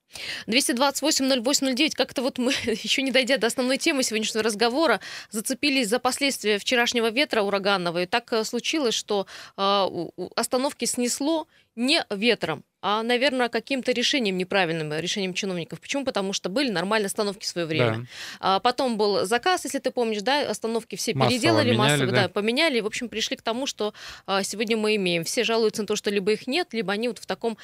228-08-09, 0.48 1.91
как-то 1.96 2.22
вот 2.22 2.38
мы, 2.38 2.51
еще 2.65 3.01
не 3.01 3.12
дойдя 3.12 3.38
до 3.38 3.48
основной 3.48 3.77
темы 3.77 4.03
сегодняшнего 4.03 4.44
разговора, 4.44 5.00
зацепились 5.29 5.89
за 5.89 6.00
последствия 6.00 6.60
вчерашнего 6.60 7.10
ветра 7.10 7.41
ураганного. 7.41 8.03
И 8.03 8.06
так 8.06 8.32
э, 8.34 8.44
случилось, 8.44 8.96
что 8.96 9.27
э, 9.58 9.88
остановки 10.36 10.86
снесло 10.86 11.48
не 11.75 12.06
ветром, 12.10 12.63
а, 12.81 13.01
наверное, 13.03 13.50
каким-то 13.50 13.91
решением 13.91 14.38
неправильным, 14.38 14.91
э, 14.91 15.01
решением 15.01 15.34
чиновников. 15.34 15.81
Почему? 15.81 16.05
Потому 16.05 16.34
что 16.34 16.50
были 16.50 16.69
нормальные 16.69 17.07
остановки 17.07 17.43
в 17.43 17.48
свое 17.48 17.65
время. 17.65 17.91
Да. 17.91 18.05
А 18.39 18.60
потом 18.60 18.98
был 18.98 19.25
заказ, 19.25 19.65
если 19.65 19.79
ты 19.79 19.91
помнишь, 19.91 20.22
да, 20.22 20.50
остановки 20.50 20.96
все 20.96 21.13
Массово 21.13 21.31
переделали, 21.31 21.72
меняли, 21.72 21.77
массово, 21.77 22.12
да. 22.12 22.22
да, 22.24 22.29
поменяли. 22.29 22.77
И, 22.77 22.81
в 22.81 22.86
общем, 22.86 23.10
пришли 23.10 23.36
к 23.36 23.41
тому, 23.41 23.65
что 23.65 23.93
а, 24.25 24.43
сегодня 24.43 24.77
мы 24.77 24.96
имеем. 24.96 25.24
Все 25.24 25.43
жалуются 25.43 25.81
на 25.81 25.88
то, 25.88 25.96
что 25.96 26.10
либо 26.12 26.31
их 26.31 26.46
нет, 26.48 26.74
либо 26.74 26.93
они 26.93 27.07
вот 27.07 27.17
в 27.19 27.25
таком 27.25 27.57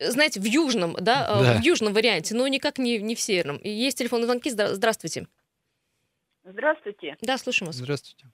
знаете, 0.00 0.40
в 0.40 0.44
южном, 0.44 0.96
да, 1.00 1.26
а, 1.28 1.42
Да. 1.42 1.58
в 1.58 1.62
южном 1.62 1.92
варианте, 1.94 2.34
но 2.34 2.46
никак 2.48 2.78
не, 2.78 2.98
не 2.98 3.14
в 3.14 3.20
северном. 3.20 3.56
И 3.58 3.70
есть 3.70 3.96
телефонные 3.96 4.26
звонки. 4.26 4.50
Здра- 4.50 4.74
Здравствуйте. 4.74 5.26
Здравствуйте. 6.44 7.16
Да, 7.22 7.38
слушаем 7.38 7.68
вас. 7.68 7.76
Здравствуйте. 7.76 8.26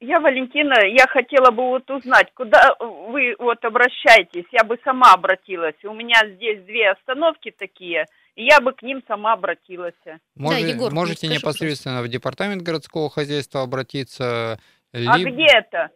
Я 0.00 0.20
Валентина, 0.20 0.86
я 0.86 1.06
хотела 1.08 1.50
бы 1.50 1.64
вот 1.70 1.90
узнать, 1.90 2.32
куда 2.34 2.76
вы 2.78 3.34
вот 3.38 3.64
обращаетесь, 3.64 4.44
я 4.52 4.62
бы 4.62 4.78
сама 4.84 5.12
обратилась. 5.14 5.74
У 5.82 5.92
меня 5.92 6.20
здесь 6.36 6.62
две 6.64 6.90
остановки 6.92 7.50
такие, 7.50 8.06
и 8.36 8.44
я 8.44 8.60
бы 8.60 8.72
к 8.72 8.82
ним 8.82 9.02
сама 9.08 9.32
обратилась. 9.32 9.94
Може- 10.36 10.60
Егор, 10.60 10.90
ну, 10.92 11.00
можете 11.00 11.26
непосредственно 11.26 12.02
в 12.02 12.08
департамент 12.08 12.62
городского 12.62 13.10
хозяйства 13.10 13.62
обратиться. 13.62 14.60
А 14.92 14.96
либо- 15.18 15.30
где 15.30 15.46
это? 15.46 15.90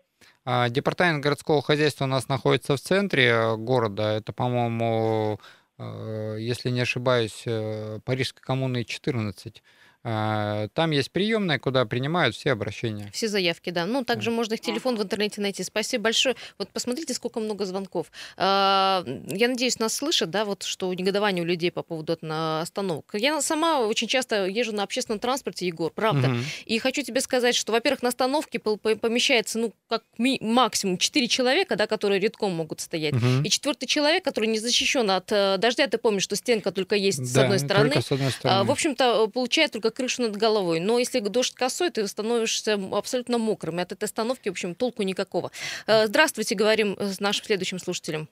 А, 0.44 0.68
Департамент 0.68 1.22
городского 1.22 1.62
хозяйства 1.62 2.04
у 2.04 2.08
нас 2.08 2.28
находится 2.28 2.74
в 2.74 2.80
центре 2.80 3.26
э, 3.28 3.56
города. 3.56 4.16
Это, 4.16 4.32
по-моему, 4.32 5.38
э, 5.78 6.36
если 6.40 6.70
не 6.70 6.80
ошибаюсь, 6.80 7.44
э, 7.46 8.00
Парижской 8.04 8.42
коммуны 8.42 8.84
14. 8.84 9.62
А, 10.10 10.68
Там 10.72 10.90
есть 10.92 11.10
приемная, 11.10 11.58
куда 11.58 11.84
принимают 11.84 12.34
все 12.34 12.52
обращения. 12.52 13.10
Все 13.12 13.28
заявки, 13.28 13.68
да. 13.70 13.84
Ну, 13.84 14.04
также 14.04 14.30
можно 14.30 14.54
их 14.54 14.60
телефон 14.60 14.96
в 14.96 15.02
интернете 15.02 15.42
найти. 15.42 15.62
Спасибо 15.62 16.04
большое. 16.04 16.34
Вот 16.56 16.70
посмотрите, 16.70 17.12
сколько 17.12 17.40
много 17.40 17.66
звонков. 17.66 18.10
А, 18.38 19.04
Я 19.26 19.48
надеюсь, 19.48 19.78
нас 19.78 19.94
слышат, 19.94 20.30
да, 20.30 20.46
вот 20.46 20.62
что 20.62 20.92
негодование 20.94 21.42
у 21.42 21.46
людей 21.46 21.70
по 21.70 21.82
поводу 21.82 22.16
остановок. 22.22 23.10
Я 23.12 23.40
сама 23.42 23.80
очень 23.80 24.08
часто 24.08 24.46
езжу 24.46 24.72
на 24.72 24.82
общественном 24.82 25.18
транспорте, 25.18 25.66
Егор, 25.66 25.92
правда. 25.92 26.28
Мгм. 26.28 26.44
И 26.64 26.78
хочу 26.78 27.02
тебе 27.02 27.20
сказать, 27.20 27.54
что, 27.54 27.72
во-первых, 27.72 28.02
на 28.02 28.08
остановке 28.08 28.58
помещается, 28.58 29.58
ну, 29.58 29.74
как 29.88 30.04
максимум 30.40 30.96
4 30.96 31.28
человека, 31.28 31.76
да, 31.76 31.86
которые 31.86 32.18
редком 32.18 32.52
могут 32.52 32.80
стоять. 32.80 33.12
Мгм. 33.14 33.42
И 33.42 33.50
четвертый 33.50 33.86
человек, 33.86 34.24
который 34.24 34.46
не 34.46 34.58
защищен 34.58 35.10
от 35.10 35.30
э, 35.32 35.56
дождя, 35.58 35.86
ты 35.86 35.98
помнишь, 35.98 36.22
что 36.22 36.34
стенка 36.36 36.72
только 36.72 36.96
есть 36.96 37.26
с 37.26 37.32
Да, 37.34 37.42
одной 37.42 37.58
стороны. 37.58 37.90
Только 37.90 38.00
с 38.02 38.12
одной 38.12 38.28
А, 38.28 38.30
стороны. 38.30 38.64
В 38.64 38.70
общем-то, 38.70 39.26
получает 39.28 39.72
только 39.72 39.90
крышу 39.98 40.22
над 40.22 40.36
головой. 40.36 40.80
Но 40.80 40.98
если 40.98 41.18
дождь 41.20 41.54
косой, 41.54 41.90
ты 41.90 42.06
становишься 42.06 42.78
абсолютно 42.92 43.38
мокрым. 43.38 43.78
И 43.78 43.82
от 43.82 43.92
этой 43.92 44.04
остановки, 44.04 44.48
в 44.48 44.52
общем, 44.52 44.74
толку 44.74 45.02
никакого. 45.02 45.50
Э, 45.86 46.06
Здравствуйте, 46.06 46.54
говорим 46.54 46.94
э, 46.98 47.04
с 47.06 47.20
нашим 47.20 47.44
следующим 47.44 47.78
слушателем. 47.78 48.28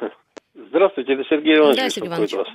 Здравствуйте, 0.54 1.14
это 1.14 1.24
Сергей 1.30 1.56
Иванович. 1.56 1.76
Да, 1.78 1.88
Сергей 1.88 2.08
Иванович. 2.08 2.32
вас. 2.32 2.48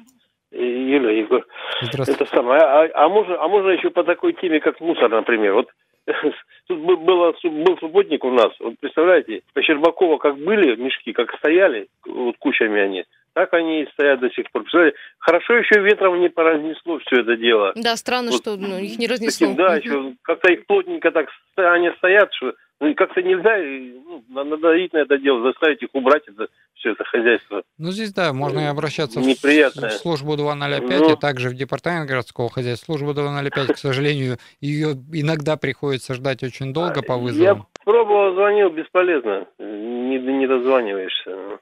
Юля, 0.52 1.12
Егор. 1.12 1.46
Здравствуйте. 1.82 2.24
Это 2.24 2.36
самое. 2.36 2.62
А, 2.62 3.06
а 3.06 3.10
можно, 3.10 3.42
а 3.42 3.48
можно 3.48 3.70
еще 3.70 3.92
по 3.92 4.04
такой 4.04 4.34
теме, 4.34 4.60
как 4.60 4.82
мусор, 4.82 5.10
например. 5.10 5.54
Вот 5.54 5.70
тут 6.68 6.80
бы- 6.80 6.98
было, 6.98 7.34
был 7.44 7.78
субботник 7.78 8.24
у 8.26 8.32
нас. 8.32 8.52
Вот 8.60 8.74
представляете, 8.80 9.42
по 9.54 9.62
Щербакова 9.62 10.18
как 10.18 10.38
были 10.38 10.76
мешки, 10.76 11.14
как 11.14 11.34
стояли, 11.38 11.88
вот 12.06 12.36
кучами 12.40 12.82
они, 12.82 13.06
так 13.40 13.54
они 13.54 13.84
и 13.84 13.90
стоят 13.94 14.20
до 14.20 14.30
сих 14.32 14.52
пор. 14.52 14.64
Представляете, 14.64 14.98
хорошо 15.20 15.54
еще 15.54 15.80
ветром 15.82 16.20
не 16.20 16.28
пронесло 16.30 17.00
все 17.00 17.22
это 17.22 17.38
дело. 17.38 17.72
Да, 17.76 17.96
странно, 17.96 18.32
Вот 18.32 18.42
что 18.42 18.58
ну, 18.58 18.78
их 18.78 19.00
не 19.00 19.08
разнесло. 19.08 19.48
Таким, 19.48 19.56
да, 19.56 19.76
еще 19.78 20.14
как-то 20.24 20.52
их 20.52 20.66
плотненько 20.66 21.12
так 21.12 21.28
они 21.56 21.90
стоят, 21.98 22.34
что 22.34 22.54
ну, 22.82 22.88
и 22.88 22.94
как-то 22.94 23.22
нельзя 23.22 23.58
ну, 24.06 24.24
на- 24.30 24.44
надавить 24.44 24.92
на 24.94 25.00
это 25.00 25.18
дело, 25.18 25.42
заставить 25.44 25.82
их 25.82 25.90
убрать 25.94 26.24
это 26.28 26.48
все 26.76 26.92
это 26.92 27.04
хозяйство. 27.06 27.64
Ну, 27.78 27.92
здесь, 27.92 28.14
да, 28.14 28.32
можно 28.34 28.60
и 28.60 28.66
обращаться 28.66 29.20
в, 29.20 29.26
Неприятное. 29.26 29.90
в 29.90 29.94
службу 29.94 30.36
205, 30.38 31.00
Ну. 31.00 31.14
и 31.14 31.18
также 31.18 31.50
в 31.50 31.54
департамент 31.56 32.10
городского 32.10 32.50
хозяйства. 32.50 32.94
Служба 32.94 33.14
205, 33.14 33.74
к 33.74 33.78
сожалению, 33.78 34.38
ее 34.62 34.94
иногда 35.14 35.56
приходится 35.58 36.14
ждать 36.14 36.44
очень 36.44 36.74
долго 36.74 37.02
по 37.02 37.14
Я 37.14 37.18
вызовам. 37.18 37.68
пробовал, 37.86 38.34
звонил, 38.36 38.70
бесполезно. 38.70 39.46
Не, 39.60 40.18
не 40.18 40.48
дозваниваешься. 40.48 41.60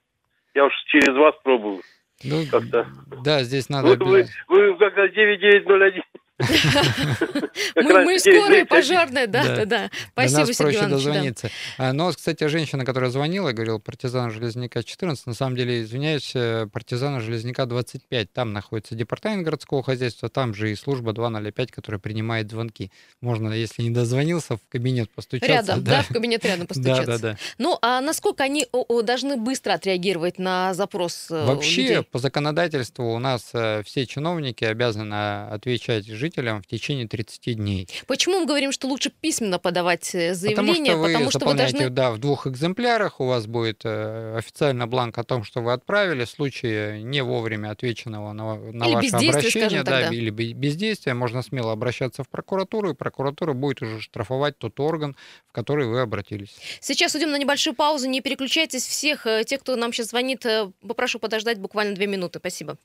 Я 0.58 0.66
уж 0.66 0.74
через 0.88 1.16
вас 1.16 1.36
пробую 1.44 1.82
Ну, 2.24 2.44
как-то. 2.50 2.88
да, 3.24 3.44
здесь 3.44 3.70
надо... 3.70 3.90
Вы, 3.90 3.96
вы, 3.98 4.28
вы 4.48 4.76
как-то 4.80 5.08
9901. 5.08 6.02
Мы, 7.76 8.20
скорая 8.20 8.66
991. 8.66 8.68
пожарная, 8.68 9.28
да, 9.28 9.66
Да. 9.66 9.90
Спасибо, 10.12 10.40
нас 10.40 10.50
Сергей 10.50 10.78
проще 10.78 10.90
дозвониться. 10.90 11.50
А, 11.80 11.94
Но, 11.94 12.12
кстати, 12.12 12.48
женщина, 12.48 12.86
которая 12.86 13.10
звонила, 13.10 13.52
говорила 13.54 13.80
партизана 13.80 14.30
Железняка 14.30 14.84
14, 14.84 15.26
на 15.26 15.34
самом 15.34 15.56
деле, 15.56 15.82
извиняюсь, 15.82 16.32
э, 16.36 16.68
партизана 16.72 17.22
Железняка 17.22 17.66
25. 17.66 18.32
Там 18.32 18.54
находится 18.54 18.94
департамент 18.94 19.44
городского 19.44 19.82
хозяйства, 19.82 20.30
там 20.30 20.54
же 20.54 20.72
и 20.72 20.76
служба 20.76 21.12
205, 21.12 21.72
которая 21.72 22.00
принимает 22.00 22.52
звонки. 22.52 22.92
Можно, 23.20 23.52
если 23.54 23.82
не 23.82 23.90
дозвонился, 23.90 24.58
в 24.58 24.62
кабинет 24.70 25.10
постучаться. 25.10 25.52
Рядом, 25.52 25.84
да. 25.84 26.04
в 26.04 26.10
кабинет 26.10 26.46
рядом 26.46 26.68
постучаться. 26.68 27.06
Да, 27.06 27.18
да, 27.18 27.32
да. 27.32 27.38
Ну, 27.58 27.80
а 27.82 28.00
насколько 28.02 28.44
они 28.44 28.68
должны 29.04 29.38
быстро 29.38 29.74
отреагировать 29.74 30.38
на 30.38 30.76
запрос 30.76 31.28
э, 31.32 31.46
Вообще, 31.46 32.04
по 32.04 32.20
законодательству 32.20 33.12
у 33.14 33.20
нас 33.20 33.50
э, 33.54 33.82
все 33.86 34.06
чиновники 34.06 34.66
обязаны 34.66 35.48
отвечать 35.48 36.06
жителям 36.28 36.62
в 36.62 36.68
течение 36.68 37.08
30 37.08 37.56
дней. 37.56 37.88
Почему 38.06 38.40
мы 38.40 38.46
говорим, 38.46 38.72
что 38.72 38.88
лучше 38.88 39.10
письменно 39.10 39.60
подавать 39.60 40.14
э, 40.14 40.34
Потому 40.34 40.74
заявление? 40.74 40.94
что 40.94 40.98
вы 40.98 41.08
Потому 41.08 41.32
что 41.32 41.46
вы 41.46 41.54
должны... 41.54 41.90
да, 41.90 42.12
в 42.12 42.18
двух 42.18 42.48
экземплярах, 42.48 43.20
у 43.22 43.26
вас 43.26 43.48
будет 43.48 43.82
э, 43.86 44.36
официально 44.38 44.88
бланк 44.88 45.18
о 45.18 45.24
том, 45.24 45.44
что 45.44 45.62
вы 45.62 45.72
отправили, 45.74 46.26
в 46.26 46.30
случае 46.30 47.02
не 47.04 47.24
вовремя 47.24 47.72
отвеченного 47.72 48.34
на, 48.34 48.56
на 48.56 48.86
Или 48.86 49.10
ваше 49.10 49.30
обращение, 49.30 49.84
да, 49.84 50.02
тогда. 50.02 50.16
или 50.16 50.30
бе- 50.30 50.54
бездействия, 50.54 51.14
можно 51.14 51.42
смело 51.42 51.72
обращаться 51.72 52.24
в 52.24 52.30
прокуратуру, 52.30 52.92
и 52.92 52.94
прокуратура 52.94 53.54
будет 53.54 53.82
уже 53.82 54.02
штрафовать 54.02 54.58
тот 54.58 54.80
орган, 54.80 55.16
в 55.48 55.54
который 55.54 55.88
вы 55.88 56.02
обратились. 56.02 56.56
Сейчас 56.82 57.16
уйдем 57.16 57.32
на 57.32 57.38
небольшую 57.38 57.74
паузу. 57.74 58.10
Не 58.10 58.22
переключайтесь. 58.22 58.86
Всех 58.86 59.26
э, 59.26 59.44
тех, 59.46 59.62
кто 59.62 59.76
нам 59.76 59.94
сейчас 59.94 60.08
звонит, 60.08 60.46
попрошу 60.86 61.20
подождать 61.20 61.60
буквально 61.60 61.96
две 61.96 62.08
минуты. 62.08 62.40
Спасибо. 62.40 62.78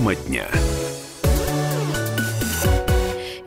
Тема 0.00 0.14
дня. 0.14 0.69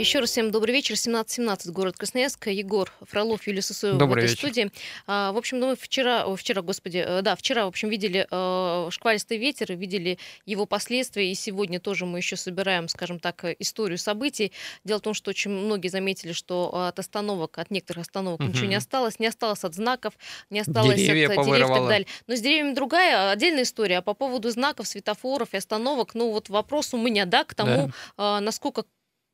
Еще 0.04 0.20
раз 0.20 0.32
всем 0.32 0.52
добрый 0.52 0.74
вечер. 0.74 0.96
17.17, 0.96 1.72
город 1.72 1.96
Красноярск. 1.96 2.48
Егор 2.48 2.92
Фролов, 3.04 3.48
Юлия 3.48 3.62
Сысоева 3.62 3.98
Добрый 3.98 4.24
в 4.24 4.26
этой 4.26 4.32
вечер. 4.32 4.50
студии. 4.50 4.72
А, 5.08 5.32
в 5.32 5.38
общем, 5.38 5.62
ну, 5.62 5.70
мы 5.70 5.76
вчера, 5.78 6.26
о, 6.26 6.36
вчера, 6.36 6.62
господи, 6.62 6.98
э, 6.98 7.22
да, 7.22 7.38
вчера, 7.38 7.64
в 7.64 7.70
общем, 7.70 7.88
видели 7.88 8.28
э, 8.30 8.88
шквалистый 8.92 9.38
ветер, 9.38 9.72
видели 9.72 10.20
его 10.46 10.66
последствия, 10.66 11.32
и 11.32 11.34
сегодня 11.36 11.80
тоже 11.80 12.06
мы 12.06 12.18
еще 12.18 12.36
собираем, 12.36 12.90
скажем 12.90 13.18
так, 13.18 13.46
э, 13.46 13.56
историю 13.60 13.98
событий. 13.98 14.52
Дело 14.84 14.98
в 14.98 15.04
том, 15.04 15.14
что 15.14 15.30
очень 15.30 15.52
многие 15.52 15.88
заметили, 15.88 16.34
что 16.34 16.88
от 16.90 17.00
остановок, 17.00 17.58
от 17.58 17.72
некоторых 17.72 18.02
остановок 18.02 18.42
ничего 18.42 18.66
не 18.66 18.76
осталось, 18.76 19.20
не 19.20 19.28
осталось 19.28 19.64
от 19.64 19.74
знаков, 19.74 20.16
не 20.50 20.60
осталось 20.60 20.98
Деревья 20.98 21.28
от 21.28 21.32
э, 21.32 21.36
деревьев 21.36 21.36
и 21.36 21.36
так 21.38 21.46
повырывало. 21.46 21.88
далее. 21.88 22.08
Но 22.28 22.36
с 22.36 22.42
деревьями 22.42 22.74
другая, 22.74 23.32
отдельная 23.32 23.64
история. 23.64 24.00
А 24.00 24.02
по 24.02 24.14
поводу 24.14 24.50
знаков, 24.50 24.86
светофоров 24.86 25.54
и 25.54 25.58
остановок, 25.58 26.14
ну 26.14 26.32
вот 26.32 26.50
вопрос 26.50 26.94
у 26.94 26.98
меня, 26.98 27.24
да, 27.26 27.46
к 27.46 27.56
тому, 27.56 27.94
а, 28.18 28.42
насколько 28.42 28.84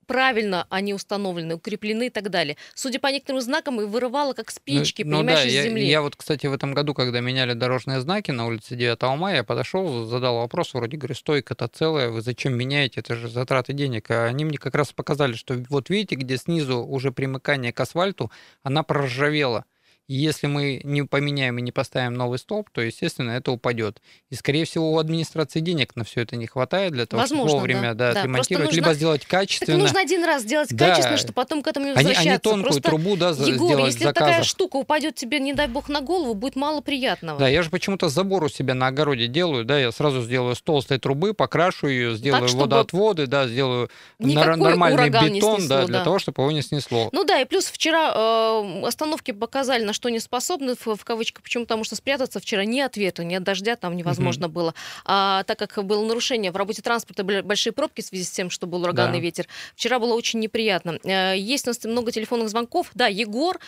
правильно 0.09 0.65
они 0.71 0.95
установлены, 0.95 1.55
укреплены 1.55 2.07
и 2.07 2.09
так 2.09 2.31
далее. 2.31 2.57
Судя 2.73 2.99
по 2.99 3.07
некоторым 3.07 3.41
знакам, 3.41 3.79
и 3.79 3.85
вырывало 3.85 4.33
как 4.33 4.49
спички, 4.49 5.03
Ну, 5.03 5.11
ну 5.11 5.17
понимаешь, 5.19 5.41
да, 5.41 5.47
из 5.47 5.53
я, 5.53 5.63
земли. 5.63 5.85
я 5.85 6.01
вот, 6.01 6.15
кстати, 6.15 6.47
в 6.47 6.53
этом 6.53 6.73
году, 6.73 6.95
когда 6.95 7.19
меняли 7.19 7.53
дорожные 7.53 8.01
знаки 8.01 8.31
на 8.31 8.47
улице 8.47 8.75
9 8.75 8.99
мая, 9.19 9.35
я 9.37 9.43
подошел, 9.43 10.05
задал 10.05 10.37
вопрос, 10.37 10.73
вроде 10.73 10.97
говорю, 10.97 11.13
стойка-то 11.13 11.67
целая, 11.67 12.09
вы 12.09 12.23
зачем 12.23 12.57
меняете, 12.57 13.01
это 13.01 13.15
же 13.15 13.29
затраты 13.29 13.73
денег. 13.73 14.09
А 14.09 14.25
они 14.25 14.45
мне 14.45 14.57
как 14.57 14.73
раз 14.73 14.91
показали, 14.93 15.33
что 15.33 15.53
вот 15.69 15.91
видите, 15.91 16.15
где 16.15 16.37
снизу 16.37 16.79
уже 16.79 17.11
примыкание 17.11 17.71
к 17.71 17.79
асфальту, 17.79 18.31
она 18.63 18.81
проржавела. 18.81 19.65
И 20.09 20.15
если 20.15 20.47
мы 20.47 20.81
не 20.83 21.03
поменяем 21.03 21.59
и 21.59 21.61
не 21.61 21.71
поставим 21.71 22.15
новый 22.15 22.39
столб, 22.39 22.71
то, 22.71 22.81
естественно, 22.81 23.29
это 23.29 23.51
упадет. 23.51 24.01
И, 24.31 24.35
скорее 24.35 24.65
всего, 24.65 24.91
у 24.93 24.97
администрации 24.97 25.59
денег 25.59 25.95
на 25.95 26.03
все 26.03 26.21
это 26.21 26.35
не 26.35 26.47
хватает 26.47 26.93
для 26.93 27.05
того, 27.05 27.21
Возможно, 27.21 27.47
чтобы 27.49 27.59
вовремя 27.59 27.93
да, 27.93 28.07
да, 28.07 28.13
да. 28.13 28.19
отремонтировать, 28.21 28.69
Просто 28.69 28.75
либо 28.75 28.87
нужно- 28.87 28.97
сделать 28.97 29.21
Так 29.21 29.29
качественно. 29.29 29.77
нужно 29.77 30.01
один 30.01 30.23
раз 30.25 30.41
сделать 30.41 30.69
Да. 30.71 30.87
качественно, 30.89 31.17
чтобы 31.17 31.33
потом 31.33 31.61
к 31.61 31.67
этому 31.67 31.85
не 31.85 31.91
Они, 31.91 31.97
возвращаться. 31.97 32.29
они 32.31 32.37
тонкую 32.39 32.63
Просто, 32.63 32.81
трубу 32.81 33.15
да, 33.17 33.29
Егор, 33.29 33.53
сделать 33.53 33.85
если 33.93 34.03
заказа. 34.05 34.25
такая 34.25 34.43
штука 34.43 34.75
упадет 34.77 35.13
тебе, 35.13 35.39
не 35.39 35.53
дай 35.53 35.67
бог, 35.67 35.89
на 35.89 36.01
голову, 36.01 36.33
будет 36.33 36.55
мало 36.55 36.81
приятного. 36.81 37.37
Да, 37.37 37.47
я 37.47 37.61
же 37.61 37.69
почему-то 37.69 38.09
забор 38.09 38.43
у 38.43 38.49
себя 38.49 38.73
на 38.73 38.87
огороде 38.87 39.27
делаю, 39.27 39.63
да, 39.63 39.79
я 39.79 39.91
сразу 39.91 40.23
сделаю 40.23 40.55
с 40.55 40.61
толстой 40.63 40.97
трубы, 40.97 41.35
покрашу 41.35 41.85
ее, 41.87 42.15
сделаю 42.15 42.47
чтобы 42.47 42.61
водоотводы, 42.61 43.27
да, 43.27 43.47
сделаю 43.47 43.91
нормальный 44.17 45.09
бетон, 45.09 45.57
снесло, 45.59 45.67
да, 45.67 45.85
для 45.85 45.99
да. 45.99 46.03
того, 46.03 46.17
чтобы 46.17 46.41
его 46.41 46.51
не 46.51 46.63
снесло. 46.63 47.09
Ну 47.11 47.23
да, 47.25 47.39
и 47.41 47.45
плюс 47.45 47.65
вчера 47.65 48.11
э, 48.15 48.81
остановки 48.87 49.31
показали, 49.31 49.83
на 49.83 49.93
что 49.99 50.07
не 50.07 50.19
способны, 50.19 50.75
в, 50.75 50.95
в 50.95 51.03
кавычках. 51.03 51.43
Почему? 51.43 51.65
Потому 51.65 51.83
что 51.83 51.97
спрятаться 51.97 52.39
вчера 52.39 52.63
ни 52.63 52.79
от 52.79 52.95
ветра, 52.95 53.23
ни 53.23 53.35
от 53.35 53.43
дождя 53.43 53.75
там 53.75 53.97
невозможно 53.97 54.47
было. 54.47 54.73
А 55.03 55.43
так 55.43 55.59
как 55.59 55.83
было 55.83 56.05
нарушение 56.05 56.51
в 56.51 56.55
работе 56.55 56.81
транспорта, 56.81 57.25
были 57.25 57.41
большие 57.41 57.73
пробки 57.73 57.99
в 57.99 58.05
связи 58.05 58.23
с 58.23 58.31
тем, 58.31 58.49
что 58.49 58.65
был 58.65 58.81
ураганный 58.83 59.17
Да. 59.17 59.19
ветер, 59.19 59.45
вчера 59.75 59.99
было 59.99 60.13
очень 60.13 60.39
неприятно. 60.39 60.99
Э, 61.03 61.37
есть 61.37 61.67
у 61.67 61.71
нас 61.71 61.83
много 61.83 62.13
телефонных 62.13 62.47
звонков. 62.47 62.91
Да, 62.93 63.07
Егор 63.07 63.59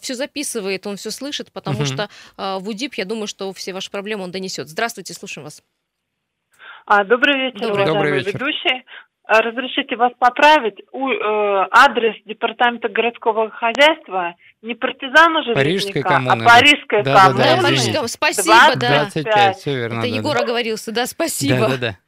все 0.00 0.14
записывает, 0.14 0.86
он 0.86 0.96
все 0.96 1.10
слышит, 1.10 1.52
потому 1.52 1.80
Мгм. 1.80 1.86
что 1.86 2.08
э, 2.38 2.58
в 2.60 2.68
УДИП, 2.70 2.94
я 2.94 3.04
думаю, 3.04 3.26
что 3.26 3.52
все 3.52 3.74
ваши 3.74 3.90
проблемы 3.90 4.24
он 4.24 4.30
донесет. 4.30 4.68
Здравствуйте, 4.70 5.12
слушаем 5.12 5.44
вас. 5.44 5.62
А, 6.86 7.04
добрый 7.04 7.34
вечер, 7.38 7.60
Добрый. 7.60 7.84
Добрый 7.86 7.92
уважаемые 7.92 8.24
вечер. 8.24 8.38
ведущие. 8.38 8.84
А, 9.26 9.40
Разрешите 9.40 9.96
вас 9.96 10.12
поправить. 10.18 10.80
У, 10.92 11.08
э, 11.08 11.68
адрес 11.70 12.14
департамента 12.26 12.88
городского 12.90 13.48
хозяйства 13.50 14.34
не 14.60 14.74
партизана 14.74 15.42
Парижской 15.54 15.92
Железняка, 15.94 16.08
коммуны, 16.10 16.42
а 16.42 16.44
да. 16.44 16.44
Парижская 16.44 17.02
Да, 17.02 17.14
да, 17.14 17.20
коммуна. 17.22 17.38
да, 17.38 17.44
Да, 17.44 17.56
извините. 17.74 17.86
Маришка, 18.00 18.08
спасибо, 18.08 18.44
Двадцать 18.54 18.78
да. 18.80 18.88
25, 19.04 19.56
все 19.56 19.74
верно. 19.76 19.98
Это 20.00 20.08
да, 20.10 20.16
Егор 20.16 20.36
да. 20.36 20.42
оговорился, 20.42 20.92
да, 20.92 21.06
спасибо. 21.06 21.58
Да, 21.58 21.68
да, 21.68 21.76
да. 21.78 21.98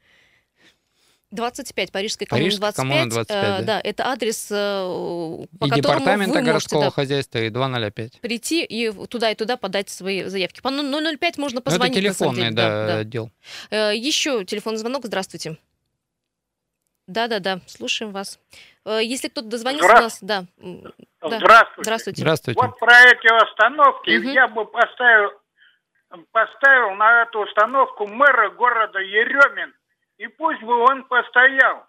25, 1.32 1.90
Парижская 1.92 2.26
коммуна 2.26 2.44
Парижская 2.44 2.70
25. 2.72 2.76
коммуна 2.76 3.10
25, 3.10 3.36
э, 3.36 3.42
да. 3.42 3.62
да, 3.62 3.80
это 3.82 4.06
адрес, 4.06 4.48
э, 4.50 4.54
по 5.58 5.66
И 5.66 5.70
которому 5.70 5.76
департамента 6.00 6.18
вы 6.20 6.26
можете 6.34 6.46
городского 6.50 6.84
да, 6.84 6.90
хозяйства 6.90 7.38
и 7.38 7.50
205. 7.50 8.20
прийти 8.20 8.62
и 8.64 8.92
туда 9.06 9.30
и 9.30 9.34
туда 9.34 9.56
подать 9.56 9.88
свои 9.88 10.24
заявки. 10.24 10.60
По 10.60 10.70
005 10.70 11.38
можно 11.38 11.56
Ну, 11.56 11.60
это 11.60 11.70
позвонить. 11.70 11.96
на 12.04 12.12
самом 12.12 12.34
телефонный, 12.34 12.50
деле, 12.50 12.52
да, 12.52 12.98
отдел. 12.98 13.30
Э, 13.70 13.92
Еще 13.96 14.44
телефонный 14.44 14.78
звонок. 14.78 15.04
Здравствуйте. 15.06 15.56
Да-да-да, 17.06 17.60
слушаем 17.66 18.12
вас. 18.12 18.38
Э, 18.84 18.98
Если 19.02 19.28
кто-то 19.28 19.48
дозвонился 19.48 19.88
Здра- 19.88 20.00
нас, 20.00 20.18
да. 20.22 20.44
Здравствуйте. 21.20 21.82
Здравствуйте. 21.82 22.20
Здравствуйте. 22.22 22.60
Вот 22.60 22.78
про 22.78 23.00
эти 23.02 23.26
остановки 23.42 24.10
Мгм. 24.18 24.28
я 24.30 24.48
бы 24.48 24.64
поставил 24.66 25.30
поставил 26.32 26.94
на 26.94 27.22
эту 27.22 27.40
установку 27.40 28.06
мэра 28.06 28.50
города 28.50 28.98
Еремин. 29.00 29.74
И 30.18 30.28
пусть 30.28 30.62
бы 30.62 30.78
он 30.78 31.04
постоял. 31.04 31.84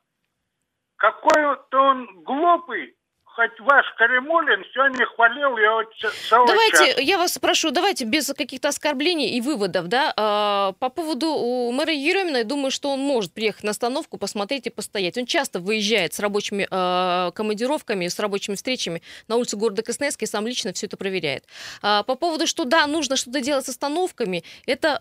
Какой-то 0.97 1.77
он 1.79 2.23
глупый, 2.23 2.95
хоть 3.37 3.59
ваш 3.59 3.85
Каримулин 3.97 4.65
сегодня 4.73 5.05
хвалил 5.05 5.55
его 5.57 5.83
целый 6.27 6.47
Давайте, 6.47 6.95
час. 6.95 6.99
я 7.01 7.17
вас 7.19 7.33
спрошу, 7.33 7.69
давайте 7.69 8.03
без 8.03 8.33
каких-то 8.35 8.69
оскорблений 8.69 9.37
и 9.37 9.41
выводов, 9.41 9.87
да, 9.87 10.11
а, 10.17 10.73
по 10.79 10.89
поводу 10.89 11.27
у 11.27 11.71
мэра 11.71 11.93
Еремина, 11.93 12.37
я 12.37 12.43
думаю, 12.43 12.71
что 12.71 12.89
он 12.89 12.99
может 12.99 13.31
приехать 13.33 13.63
на 13.63 13.71
остановку, 13.71 14.17
посмотреть 14.17 14.65
и 14.65 14.69
постоять. 14.71 15.19
Он 15.19 15.27
часто 15.27 15.59
выезжает 15.59 16.15
с 16.15 16.19
рабочими 16.19 16.67
а, 16.71 17.29
командировками, 17.31 18.07
с 18.07 18.19
рабочими 18.19 18.55
встречами 18.55 19.03
на 19.27 19.35
улицу 19.35 19.55
города 19.57 19.83
Красноярска 19.83 20.25
и 20.25 20.27
сам 20.27 20.47
лично 20.47 20.73
все 20.73 20.87
это 20.87 20.97
проверяет. 20.97 21.45
А, 21.83 22.01
по 22.01 22.15
поводу, 22.15 22.47
что 22.47 22.65
да, 22.65 22.87
нужно 22.87 23.17
что-то 23.17 23.41
делать 23.41 23.65
с 23.67 23.69
остановками, 23.69 24.43
это, 24.65 24.99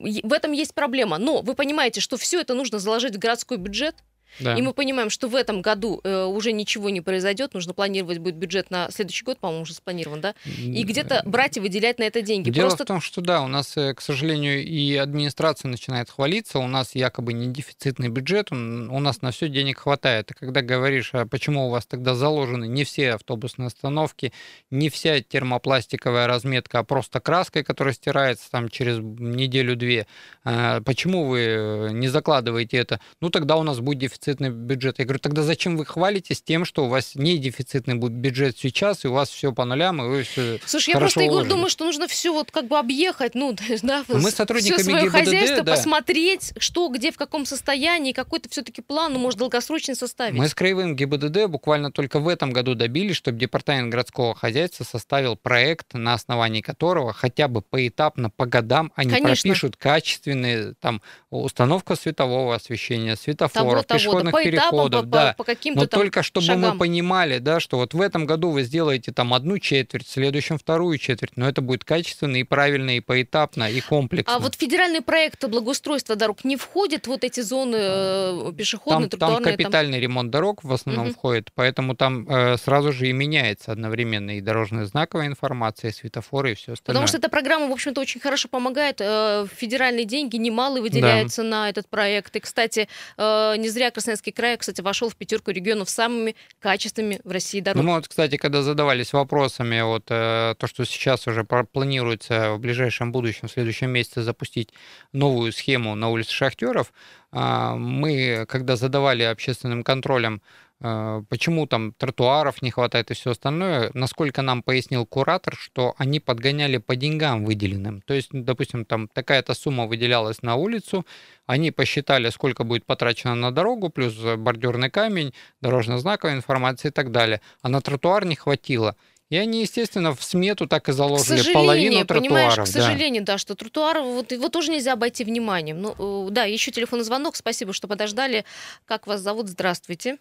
в 0.00 0.32
этом 0.32 0.52
есть 0.52 0.74
проблема. 0.74 1.18
Но 1.18 1.40
вы 1.40 1.54
понимаете, 1.54 2.00
что 2.00 2.16
все 2.16 2.40
это 2.40 2.54
нужно 2.54 2.78
заложить 2.78 3.16
в 3.16 3.18
городской 3.18 3.56
бюджет, 3.56 3.96
Да. 4.40 4.56
и 4.56 4.62
мы 4.62 4.72
понимаем, 4.72 5.10
что 5.10 5.28
в 5.28 5.34
этом 5.34 5.62
году 5.62 6.00
э, 6.04 6.24
уже 6.24 6.52
ничего 6.52 6.90
не 6.90 7.00
произойдет, 7.00 7.54
нужно 7.54 7.74
планировать 7.74 8.18
будет 8.18 8.36
бюджет 8.36 8.70
на 8.70 8.90
следующий 8.90 9.24
год, 9.24 9.38
по-моему, 9.38 9.62
уже 9.62 9.74
спланирован, 9.74 10.20
да? 10.20 10.34
И 10.44 10.82
где-то 10.84 11.22
брать 11.24 11.56
и 11.56 11.60
выделять 11.60 11.98
на 11.98 12.04
это 12.04 12.22
деньги. 12.22 12.50
Дело 12.50 12.68
Просто 12.68 12.84
в 12.84 12.86
том, 12.86 13.00
что 13.00 13.20
да, 13.20 13.42
у 13.42 13.48
нас, 13.48 13.76
э, 13.76 13.94
к 13.94 14.00
сожалению, 14.00 14.64
и 14.64 14.96
администрация 14.96 15.68
начинает 15.68 16.10
хвалиться, 16.10 16.58
у 16.58 16.68
нас 16.68 16.94
якобы 16.94 17.32
не 17.32 17.46
дефицитный 17.46 18.08
бюджет, 18.08 18.52
он- 18.52 18.90
у 18.90 18.98
нас 19.00 19.22
на 19.22 19.30
все 19.30 19.48
денег 19.48 19.80
хватает. 19.80 20.30
И 20.30 20.34
когда 20.34 20.62
говоришь, 20.62 21.10
а 21.12 21.26
почему 21.26 21.66
у 21.66 21.70
вас 21.70 21.86
тогда 21.86 22.14
заложены 22.14 22.66
не 22.66 22.84
все 22.84 23.12
автобусные 23.14 23.66
остановки, 23.68 24.32
не 24.70 24.88
вся 24.88 25.20
термопластиковая 25.20 26.26
разметка, 26.26 26.80
а 26.80 26.84
просто 26.84 27.20
краской, 27.20 27.64
которая 27.64 27.94
стирается 27.94 28.50
там 28.50 28.68
через 28.68 28.98
неделю-две, 28.98 30.06
а, 30.44 30.80
почему 30.82 31.24
вы 31.26 31.40
э, 31.40 31.88
не 31.92 32.08
закладываете 32.08 32.76
это? 32.76 33.00
Ну, 33.20 33.30
тогда 33.30 33.56
у 33.56 33.62
нас 33.62 33.80
будет 33.80 33.98
дефицитный 34.18 34.50
бюджет. 34.50 34.98
Я 34.98 35.04
говорю, 35.04 35.20
тогда 35.20 35.42
зачем 35.42 35.76
вы 35.76 35.84
хвалитесь 35.84 36.42
тем, 36.42 36.64
что 36.64 36.86
у 36.86 36.88
вас 36.88 37.14
не 37.14 37.38
дефицитный 37.38 37.94
бюджет 37.96 38.58
сейчас, 38.58 39.04
и 39.04 39.08
у 39.08 39.12
вас 39.12 39.30
все 39.30 39.52
по 39.52 39.64
нулям, 39.64 40.02
и 40.02 40.08
вы 40.08 40.22
все 40.24 40.58
Слушай, 40.64 40.90
я 40.90 40.98
просто, 40.98 41.22
Егор, 41.22 41.46
думаю, 41.46 41.70
что 41.70 41.84
нужно 41.84 42.08
все 42.08 42.32
вот 42.32 42.50
как 42.50 42.66
бы 42.66 42.78
объехать, 42.78 43.34
ну, 43.34 43.56
да, 43.82 44.04
мы 44.08 44.30
сотрудниками 44.30 44.82
всё 44.82 44.90
свое 44.90 45.04
ГИБДД, 45.04 45.18
хозяйство, 45.18 45.62
да. 45.62 45.74
посмотреть, 45.74 46.52
что, 46.58 46.88
где, 46.88 47.12
в 47.12 47.16
каком 47.16 47.46
состоянии, 47.46 48.12
какой-то 48.12 48.48
все-таки 48.48 48.82
план, 48.82 49.12
ну, 49.12 49.18
может, 49.18 49.38
долгосрочный 49.38 49.94
составить. 49.94 50.38
Мы 50.38 50.48
с 50.48 50.54
Краевым 50.54 50.96
ГИБДД 50.96 51.46
буквально 51.46 51.92
только 51.92 52.18
в 52.18 52.28
этом 52.28 52.52
году 52.52 52.74
добились, 52.74 53.16
чтобы 53.16 53.38
Департамент 53.38 53.90
городского 53.90 54.34
хозяйства 54.34 54.84
составил 54.84 55.36
проект, 55.36 55.94
на 55.94 56.14
основании 56.14 56.60
которого 56.60 57.12
хотя 57.12 57.48
бы 57.48 57.62
поэтапно, 57.62 58.30
по 58.30 58.46
годам 58.46 58.92
они 58.96 59.10
Конечно. 59.10 59.34
пропишут 59.34 59.76
качественные 59.76 60.74
там 60.80 61.02
установка 61.30 61.94
светового 61.96 62.54
освещения, 62.54 63.14
того, 63.14 63.22
светофоров, 63.22 63.86
того, 63.86 64.07
пешеходных 64.08 64.32
да, 64.34 64.38
по 64.40 64.48
этапам, 64.48 64.70
переходов. 64.70 65.00
по, 65.02 65.06
да. 65.06 65.32
по, 65.32 65.36
по 65.38 65.44
каким-то 65.44 65.80
Но 65.80 65.86
там 65.86 66.00
только 66.00 66.22
чтобы 66.22 66.46
шагам. 66.46 66.72
мы 66.72 66.78
понимали, 66.78 67.38
да, 67.38 67.60
что 67.60 67.76
вот 67.78 67.94
в 67.94 68.00
этом 68.00 68.26
году 68.26 68.50
вы 68.50 68.62
сделаете 68.62 69.12
там 69.12 69.34
одну 69.34 69.58
четверть, 69.58 70.06
в 70.06 70.10
следующем 70.10 70.58
вторую 70.58 70.98
четверть, 70.98 71.36
но 71.36 71.48
это 71.48 71.60
будет 71.60 71.84
качественно 71.84 72.36
и 72.36 72.44
правильно, 72.44 72.96
и 72.96 73.00
поэтапно, 73.00 73.70
и 73.70 73.80
комплексно. 73.80 74.34
А 74.34 74.38
вот 74.38 74.54
федеральный 74.54 75.00
проект 75.00 75.44
благоустройства 75.46 76.16
дорог 76.16 76.44
не 76.44 76.56
входит 76.56 77.06
вот 77.06 77.24
эти 77.24 77.40
зоны 77.40 77.76
э, 77.78 78.52
пешеходные, 78.56 79.08
там, 79.08 79.18
там 79.18 79.18
тротуарные? 79.18 79.44
там- 79.44 79.64
капитальный 79.64 80.00
ремонт 80.00 80.30
дорог 80.30 80.64
в 80.64 80.72
основном 80.72 81.06
Мгм. 81.06 81.14
входит, 81.14 81.50
поэтому 81.54 81.94
там 81.94 82.28
э, 82.28 82.56
сразу 82.58 82.92
же 82.92 83.08
и 83.08 83.12
меняется 83.12 83.72
одновременно 83.72 84.36
и 84.36 84.40
дорожная 84.40 84.84
знаковая 84.86 85.26
информация, 85.26 85.90
и 85.90 85.94
светофоры, 85.94 86.52
и 86.52 86.54
все 86.54 86.72
остальное. 86.72 87.02
Потому 87.02 87.06
что 87.06 87.18
эта 87.18 87.28
программа, 87.28 87.68
в 87.68 87.72
общем-то, 87.72 88.00
очень 88.00 88.20
хорошо 88.20 88.48
помогает. 88.48 88.96
Э, 89.00 89.46
Федеральные 89.56 90.04
деньги 90.04 90.36
немалые 90.36 90.82
выделяются 90.82 91.42
на 91.42 91.68
этот 91.68 91.88
проект. 91.88 92.34
И, 92.36 92.40
кстати, 92.40 92.88
э, 93.16 93.56
не 93.56 93.68
зря 93.68 93.90
Красноярский 93.98 94.30
край, 94.30 94.56
кстати, 94.56 94.80
вошел 94.80 95.08
в 95.08 95.16
пятерку 95.16 95.50
регионов 95.50 95.90
с 95.90 95.94
самыми 95.94 96.36
качественными 96.60 97.20
в 97.24 97.32
России 97.32 97.58
Ну, 97.58 97.64
дорогами. 97.64 97.86
мы 97.86 97.94
вот, 97.96 98.06
кстати, 98.06 98.36
когда 98.36 98.62
задавались 98.62 99.12
вопросами, 99.12 99.80
вот 99.80 100.04
э, 100.08 100.54
то, 100.56 100.66
что 100.68 100.84
сейчас 100.84 101.26
уже 101.26 101.40
пла- 101.40 101.66
планируется 101.66 102.52
в 102.52 102.60
ближайшем 102.60 103.10
будущем, 103.10 103.48
в 103.48 103.50
следующем 103.50 103.90
месяце 103.90 104.22
запустить 104.22 104.72
новую 105.12 105.50
схему 105.50 105.96
на 105.96 106.10
улице 106.10 106.32
Шахтеров, 106.32 106.92
а, 107.32 107.74
мы, 107.74 108.46
когда 108.48 108.76
задавали 108.76 109.24
общественным 109.24 109.82
контролем, 109.82 110.36
э, 110.36 110.67
почему 110.80 111.66
там 111.66 111.92
тротуаров 111.92 112.62
не 112.62 112.70
хватает 112.70 113.10
и 113.10 113.14
все 113.14 113.32
остальное, 113.32 113.90
насколько 113.94 114.42
нам 114.42 114.62
пояснил 114.62 115.06
куратор, 115.06 115.56
что 115.56 115.94
они 115.98 116.20
подгоняли 116.20 116.76
по 116.76 116.94
деньгам 116.94 117.44
выделенным. 117.44 118.00
То 118.02 118.14
есть, 118.14 118.28
допустим, 118.32 118.84
там 118.84 119.08
такая-то 119.08 119.54
сумма 119.54 119.86
выделялась 119.86 120.42
на 120.42 120.54
улицу, 120.54 121.04
они 121.46 121.72
посчитали, 121.72 122.30
сколько 122.30 122.62
будет 122.62 122.86
потрачено 122.86 123.34
на 123.34 123.50
дорогу, 123.50 123.90
плюс 123.90 124.14
бордюрный 124.14 124.90
камень, 124.90 125.34
дорожно-знаковая 125.60 126.34
информация 126.34 126.90
и 126.90 126.92
так 126.92 127.10
далее. 127.10 127.40
А 127.62 127.68
на 127.68 127.80
тротуар 127.80 128.24
не 128.24 128.36
хватило. 128.36 128.96
И 129.30 129.36
они, 129.36 129.60
естественно, 129.60 130.14
в 130.14 130.22
смету 130.22 130.66
так 130.66 130.88
и 130.88 130.92
К 130.92 130.94
заложили 130.94 131.52
половину 131.52 132.04
понимаешь, 132.06 132.54
тротуаров. 132.54 132.70
к 132.70 132.72
да. 132.72 132.80
сожалению, 132.80 133.24
да, 133.24 133.36
что 133.36 133.54
тротуар, 133.54 134.00
вот 134.00 134.32
его 134.32 134.48
тоже 134.48 134.70
нельзя 134.70 134.94
обойти 134.94 135.24
вниманием. 135.24 135.82
Ну, 135.82 136.28
э, 136.28 136.30
да, 136.30 136.44
еще 136.44 136.70
телефонный 136.70 137.04
звонок, 137.04 137.36
спасибо, 137.36 137.74
что 137.74 137.88
подождали. 137.88 138.44
Как 138.86 139.06
вас 139.06 139.20
зовут? 139.20 139.48
Здравствуйте. 139.48 140.18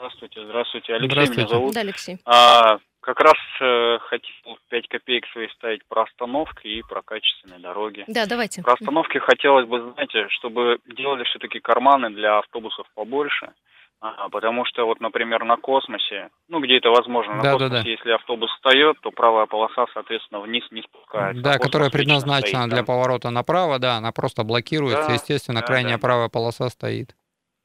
Здравствуйте, 0.00 0.40
здравствуйте. 0.46 0.94
Алексей 0.94 1.10
Здравствуйте. 1.10 1.40
меня 1.42 1.48
зовут. 1.50 1.74
Да, 1.74 1.80
Алексей. 1.80 2.16
А, 2.24 2.78
как 3.00 3.20
раз 3.20 3.34
э, 3.60 3.98
хотел 3.98 4.58
5 4.70 4.88
копеек 4.88 5.26
свои 5.30 5.46
ставить 5.48 5.84
про 5.88 6.04
остановки 6.04 6.66
и 6.66 6.80
про 6.82 7.02
качественные 7.02 7.58
дороги. 7.60 8.04
Да, 8.08 8.24
давайте. 8.26 8.62
Про 8.62 8.74
остановки 8.74 9.18
хотелось 9.18 9.66
бы, 9.66 9.92
знаете, 9.92 10.26
чтобы 10.30 10.78
делали 10.86 11.24
все-таки 11.24 11.60
карманы 11.60 12.08
для 12.10 12.38
автобусов 12.38 12.86
побольше. 12.94 13.52
А, 14.00 14.30
потому 14.30 14.64
что 14.64 14.86
вот, 14.86 15.00
например, 15.00 15.44
на 15.44 15.58
космосе, 15.58 16.30
ну, 16.48 16.60
где 16.60 16.78
это 16.78 16.88
возможно, 16.88 17.34
на 17.34 17.42
Да, 17.42 17.52
да, 17.58 17.58
космосе, 17.68 17.82
да. 17.84 17.90
если 17.90 18.10
автобус 18.12 18.50
встает, 18.52 18.96
то 19.02 19.10
правая 19.10 19.44
полоса, 19.44 19.84
соответственно, 19.92 20.40
вниз 20.40 20.64
не 20.70 20.80
спускается. 20.80 21.42
Да, 21.42 21.50
Космос 21.58 21.66
которая 21.66 21.90
предназначена 21.90 22.60
стоит 22.60 22.68
для 22.70 22.76
там. 22.78 22.86
поворота 22.86 23.28
направо, 23.28 23.78
да, 23.78 23.96
она 23.96 24.12
просто 24.12 24.44
блокируется, 24.44 25.08
Да, 25.08 25.12
естественно, 25.12 25.60
да, 25.60 25.66
крайняя 25.66 25.96
да. 25.98 26.00
правая 26.00 26.30
полоса 26.30 26.70
стоит. 26.70 27.14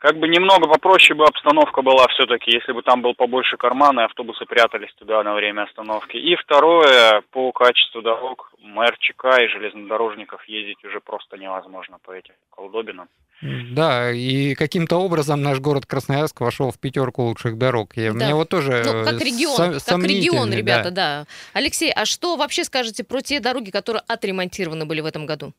Как 0.06 0.20
бы 0.20 0.28
немного 0.28 0.68
попроще 0.68 1.18
бы 1.18 1.26
обстановка 1.26 1.82
была 1.82 2.08
все-таки, 2.10 2.52
если 2.52 2.74
бы 2.74 2.84
там 2.84 3.02
был 3.02 3.16
побольше 3.16 3.58
кармана, 3.58 4.02
и 4.02 4.04
автобусы 4.04 4.46
прятались 4.46 4.94
туда 5.00 5.24
на 5.24 5.34
время 5.34 5.64
остановки. 5.64 6.16
И 6.16 6.36
второе, 6.36 7.24
по 7.32 7.52
качеству 7.52 8.04
дорог, 8.04 8.54
мэр 8.60 8.96
ЧК 9.00 9.42
и 9.42 9.48
железнодорожников 9.48 10.48
ездить 10.48 10.86
уже 10.86 11.00
просто 11.00 11.38
невозможно 11.38 11.98
по 12.04 12.12
этим 12.12 12.36
колдобинам. 12.52 13.08
Да, 13.42 14.12
и 14.12 14.54
каким-то 14.54 14.98
образом 14.98 15.42
наш 15.42 15.60
город 15.60 15.88
Красноярск 15.88 16.40
вошел 16.40 16.70
в 16.70 16.80
пятерку 16.80 17.24
лучших 17.24 17.58
дорог. 17.58 17.98
Я, 17.98 18.14
Да. 18.14 18.26
Мне 18.26 18.36
вот 18.36 18.50
тоже 18.50 18.84
Ну, 18.86 19.06
как 19.06 19.20
э, 19.20 19.26
регион, 19.26 19.56
сом- 19.56 19.74
как 19.74 20.04
регион, 20.04 20.52
да. 20.52 20.56
ребята, 20.56 20.92
да. 20.92 21.26
Алексей, 21.54 21.92
а 21.92 22.06
что 22.06 22.36
вообще 22.36 22.64
скажете 22.64 23.04
про 23.04 23.22
те 23.22 23.40
дороги, 23.40 23.72
которые 23.72 24.04
отремонтированы 24.08 24.86
были 24.86 25.02
в 25.02 25.08
этом 25.08 25.26
году? 25.26 25.54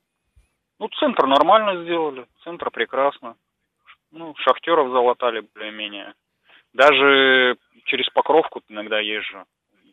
Ну, 0.79 0.89
центр 1.01 1.27
нормально 1.27 1.83
сделали, 1.83 2.27
центр 2.45 2.71
прекрасно. 2.71 3.35
Ну, 4.13 4.35
шахтеров 4.39 4.91
залатали 4.91 5.47
более-менее. 5.55 6.15
Даже 6.73 7.57
через 7.85 8.09
Покровку 8.11 8.63
иногда 8.69 9.01
езжу. 9.01 9.45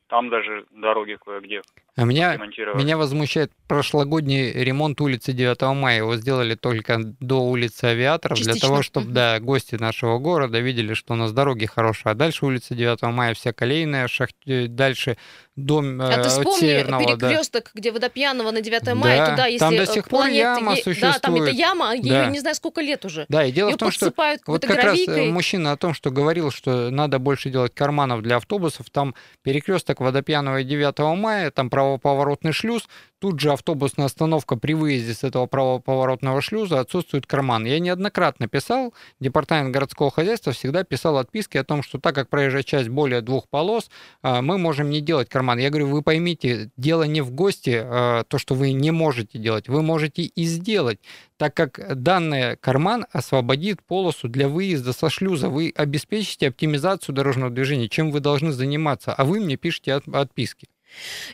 Там 0.07 0.29
даже 0.29 0.65
дороги 0.71 1.17
кое-где 1.23 1.61
А 1.95 2.05
меня, 2.05 2.37
меня 2.73 2.97
возмущает 2.97 3.51
прошлогодний 3.67 4.51
ремонт 4.51 4.99
улицы 4.99 5.31
9 5.31 5.61
мая. 5.75 5.97
Его 5.97 6.15
сделали 6.15 6.55
только 6.55 6.97
до 7.19 7.41
улицы 7.43 7.85
Авиаторов, 7.85 8.37
для 8.39 8.47
Частично. 8.53 8.69
того, 8.69 8.81
чтобы 8.81 9.11
да, 9.11 9.39
гости 9.39 9.75
нашего 9.75 10.17
города 10.17 10.59
видели, 10.59 10.95
что 10.95 11.13
у 11.13 11.15
нас 11.15 11.31
дороги 11.33 11.65
хорошие. 11.65 12.11
А 12.11 12.15
дальше 12.15 12.45
улица 12.47 12.73
9 12.73 13.01
мая 13.03 13.35
вся 13.35 13.53
колейная, 13.53 14.07
шахт... 14.07 14.35
э, 14.47 14.65
дальше 14.67 15.17
дом 15.55 16.01
э, 16.01 16.13
А 16.15 16.23
ты 16.23 16.29
вспомни 16.29 16.59
Северного. 16.61 17.15
да. 17.15 17.29
перекресток, 17.29 17.69
где 17.75 17.91
Водопьянова 17.91 18.49
на 18.49 18.61
9 18.61 18.95
мая, 18.95 19.17
Да, 19.17 19.31
туда, 19.31 19.45
если 19.45 19.59
там 19.59 19.75
до 19.77 19.85
сих 19.85 20.07
пор 20.09 20.25
яма 20.27 20.31
е- 20.31 20.43
Да, 20.43 20.55
там 20.55 20.69
это 20.73 20.83
существует. 20.83 21.53
яма, 21.53 21.93
ее 21.95 22.09
Да. 22.09 22.25
не 22.27 22.39
знаю 22.39 22.55
сколько 22.55 22.81
лет 22.81 23.05
уже. 23.05 23.27
Да, 23.29 23.45
и 23.45 23.51
дело 23.51 23.69
Ее 23.69 23.75
в 23.75 23.77
том, 23.77 23.91
что 23.91 24.11
Вот 24.47 24.61
как 24.65 24.77
раз 24.77 24.79
э, 24.79 25.05
гравийкой. 25.05 25.31
мужчина 25.31 25.73
о 25.73 25.77
том, 25.77 25.93
что 25.93 26.09
говорил, 26.09 26.49
что 26.49 26.89
надо 26.89 27.19
больше 27.19 27.51
делать 27.51 27.73
карманов 27.75 28.23
для 28.23 28.37
автобусов. 28.37 28.87
Там 28.91 29.13
перекресток 29.43 29.99
Водопьянова 30.01 30.61
и 30.61 30.63
9 30.63 31.15
мая, 31.15 31.51
там 31.51 31.69
правоповоротный 31.83 32.51
шлюз, 32.51 32.87
тут 33.19 33.39
же 33.39 33.51
автобусная 33.51 34.07
остановка 34.07 34.57
при 34.57 34.73
выезде 34.73 35.13
с 35.13 35.23
этого 35.23 35.45
правоповоротного 35.45 36.41
шлюза 36.41 36.79
отсутствует 36.79 37.25
карман. 37.25 37.65
Я 37.65 37.79
неоднократно 37.79 38.47
писал, 38.47 38.93
департамент 39.19 39.73
городского 39.73 40.11
хозяйства 40.11 40.51
всегда 40.51 40.83
писал 40.83 41.17
отписки 41.17 41.57
о 41.57 41.63
том, 41.63 41.83
что 41.83 41.99
так 41.99 42.15
как 42.15 42.29
проезжая 42.29 42.63
часть 42.63 42.89
более 42.89 43.21
двух 43.21 43.47
полос, 43.47 43.89
а, 44.21 44.41
мы 44.41 44.57
можем 44.57 44.89
не 44.89 45.01
делать 45.01 45.29
карман. 45.29 45.59
Я 45.59 45.69
говорю, 45.69 45.87
вы 45.87 46.01
поймите, 46.01 46.69
дело 46.77 47.03
не 47.03 47.21
в 47.21 47.31
гости, 47.31 47.81
а, 47.81 48.23
то, 48.23 48.37
что 48.37 48.55
вы 48.55 48.73
не 48.73 48.91
можете 48.91 49.39
делать, 49.39 49.69
вы 49.69 49.81
можете 49.81 50.23
и 50.23 50.43
сделать, 50.43 50.99
так 51.37 51.53
как 51.53 52.01
данный 52.01 52.57
карман 52.57 53.05
освободит 53.11 53.83
полосу 53.83 54.27
для 54.27 54.47
выезда 54.47 54.93
со 54.93 55.09
шлюза. 55.09 55.49
Вы 55.49 55.71
обеспечите 55.75 56.47
оптимизацию 56.47 57.15
дорожного 57.15 57.51
движения, 57.51 57.87
чем 57.87 58.11
вы 58.11 58.19
должны 58.19 58.51
заниматься, 58.51 59.13
а 59.13 59.23
вы 59.23 59.39
мне 59.39 59.55
пишете 59.55 59.93
от- 59.93 60.07
отписки. 60.07 60.67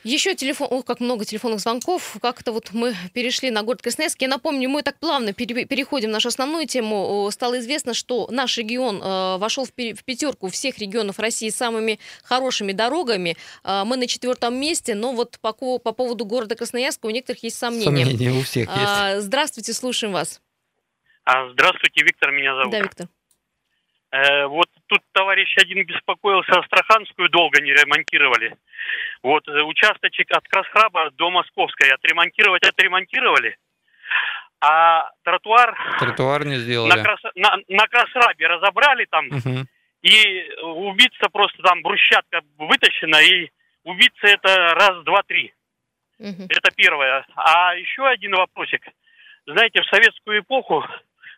Еще 0.04 0.36
телефон, 0.36 0.68
ох, 0.72 0.86
как 0.86 1.00
много 1.00 1.26
телефонных 1.26 1.60
звонков. 1.60 2.18
Как-то 2.22 2.52
вот 2.52 2.70
мы 2.72 2.96
перешли 3.14 3.52
на 3.52 3.64
город 3.64 3.82
Красноярск. 3.82 4.22
Я 4.22 4.28
напомню, 4.28 4.70
мы 4.70 4.82
так 4.84 4.98
плавно 5.00 5.34
пере- 5.34 5.66
переходим 5.66 6.10
в 6.10 6.14
нашу 6.14 6.30
основную 6.30 6.66
тему. 6.68 7.30
Стало 7.32 7.60
известно, 7.60 7.94
что 7.94 8.28
наш 8.32 8.58
регион 8.58 9.02
э, 9.02 9.38
вошел 9.38 9.66
в, 9.66 9.70
в 9.70 10.04
пятерку 10.04 10.50
всех 10.50 10.78
регионов 10.80 11.20
России 11.20 11.50
с 11.50 11.56
самыми 11.56 12.00
хорошими 12.24 12.72
дорогами. 12.72 13.36
Э, 13.64 13.84
мы 13.86 13.98
на 13.98 14.08
четвертом 14.08 14.56
месте, 14.60 14.96
но 14.96 15.14
вот 15.14 15.38
по, 15.42 15.54
ко- 15.54 15.80
по 15.80 15.92
поводу 15.92 16.26
города 16.26 16.56
Красноярска 16.56 17.06
у 17.06 17.10
некоторых 17.10 17.44
есть 17.44 17.58
сомнения. 17.58 17.86
Сомнения 18.06 18.32
у 18.32 18.42
всех 18.44 18.70
есть. 18.70 18.80
А, 18.86 19.20
здравствуйте, 19.22 19.74
слушаем 19.74 20.14
вас. 20.14 20.42
А, 21.26 21.50
здравствуйте, 21.52 22.04
Виктор 22.04 22.32
меня 22.32 22.56
зовут. 22.56 22.72
Да, 22.72 22.80
Виктор. 22.80 23.08
Э, 24.12 24.48
вот 24.48 24.68
тут 24.90 25.02
товарищ 25.14 25.56
один 25.58 25.86
беспокоился, 25.86 26.60
Астраханскую 26.60 27.30
долго 27.30 27.62
не 27.62 27.72
ремонтировали. 27.72 28.56
Вот 29.24 29.48
э, 29.48 29.62
участочек 29.62 30.32
от 30.32 30.48
Красхраба 30.48 31.12
до 31.12 31.30
Московской 31.30 31.90
отремонтировать 31.92 32.64
отремонтировали, 32.68 33.56
а 34.62 35.10
тротуар 35.24 35.78
Тротуар 36.00 36.46
не 36.46 36.56
на, 36.56 36.62
сделали. 36.62 37.04
Крас... 37.04 37.20
на, 37.36 37.58
на 37.68 37.88
Красхрабе 37.88 38.48
разобрали 38.48 39.06
там, 39.06 39.26
Мгм. 39.28 39.68
и 40.02 40.50
убиться 40.62 41.30
просто 41.32 41.62
там 41.64 41.82
брусчатка 41.82 42.42
вытащена, 42.58 43.22
и 43.22 43.50
убиться 43.84 44.28
это 44.28 44.74
раз, 44.74 45.04
два, 45.04 45.22
три. 45.24 45.54
Мгм. 46.18 46.48
Это 46.50 46.72
первое. 46.76 47.26
А 47.36 47.76
еще 47.76 48.06
один 48.06 48.36
вопросик. 48.36 48.82
Знаете, 49.46 49.82
в 49.82 49.86
советскую 49.86 50.42
эпоху, 50.42 50.86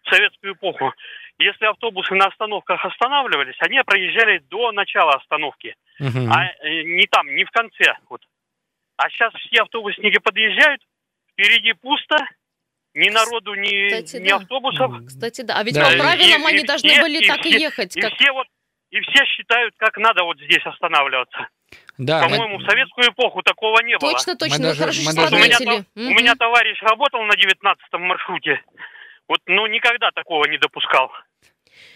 в 0.04 0.10
советскую 0.10 0.54
эпоху, 0.54 0.94
если 1.42 1.66
автобусы 1.66 2.14
на 2.16 2.26
остановках 2.28 2.84
останавливались, 2.86 3.56
они 3.60 3.82
проезжали 3.84 4.40
до 4.50 4.72
начала 4.72 5.14
остановки, 5.16 5.76
Мгм. 6.00 6.32
а 6.32 6.46
э, 6.64 6.84
не 6.84 7.06
там, 7.08 7.28
не 7.36 7.44
в 7.46 7.52
конце. 7.52 7.94
Вот. 8.10 8.22
А 8.98 9.10
сейчас 9.10 9.34
все 9.34 9.62
автобусники 9.64 10.20
подъезжают, 10.20 10.82
впереди 11.34 11.74
пусто, 11.74 12.16
ни 12.94 13.10
народу, 13.10 13.54
ни, 13.56 13.88
Кстати, 13.88 14.22
ни 14.22 14.30
да. 14.30 14.36
автобусов. 14.38 14.92
Кстати, 15.08 15.42
да. 15.42 15.56
А 15.60 15.64
ведь 15.64 15.76
Да, 15.76 15.86
по 15.90 15.98
правилам 15.98 16.42
и- 16.44 16.46
они 16.52 16.60
и 16.64 16.66
должны 16.66 16.90
все- 16.90 17.02
были 17.02 17.24
и 17.24 17.28
так 17.28 17.46
и 17.46 17.50
все- 17.50 17.60
ехать. 17.60 17.98
И 17.98 18.02
Как... 18.02 18.14
все 18.14 18.32
вот 18.34 18.48
и 18.92 19.00
все 19.00 19.26
считают, 19.26 19.74
как 19.78 19.96
надо 19.98 20.24
вот 20.26 20.38
здесь 20.40 20.66
останавливаться. 20.66 21.48
Да, 21.98 22.24
мы- 22.28 22.36
По-моему, 22.36 22.58
в 22.58 22.66
советскую 22.70 23.08
эпоху 23.10 23.42
такого 23.44 23.82
не 23.84 23.98
было. 23.98 24.12
Точно, 24.12 24.36
точно. 24.36 24.58
Даже- 24.60 24.80
Хорошо, 24.82 25.02
что 25.02 25.16
даже- 25.16 25.36
У 25.36 25.40
меня, 25.40 25.86
у 25.96 26.00
меня 26.20 26.36
товарищ 26.36 26.82
работал 26.82 27.24
на 27.24 27.36
19 27.38 27.94
маршруте. 27.94 28.62
Вот, 29.32 29.40
ну, 29.48 29.66
никогда 29.68 30.12
такого 30.14 30.44
не 30.44 30.58
допускал. 30.58 31.10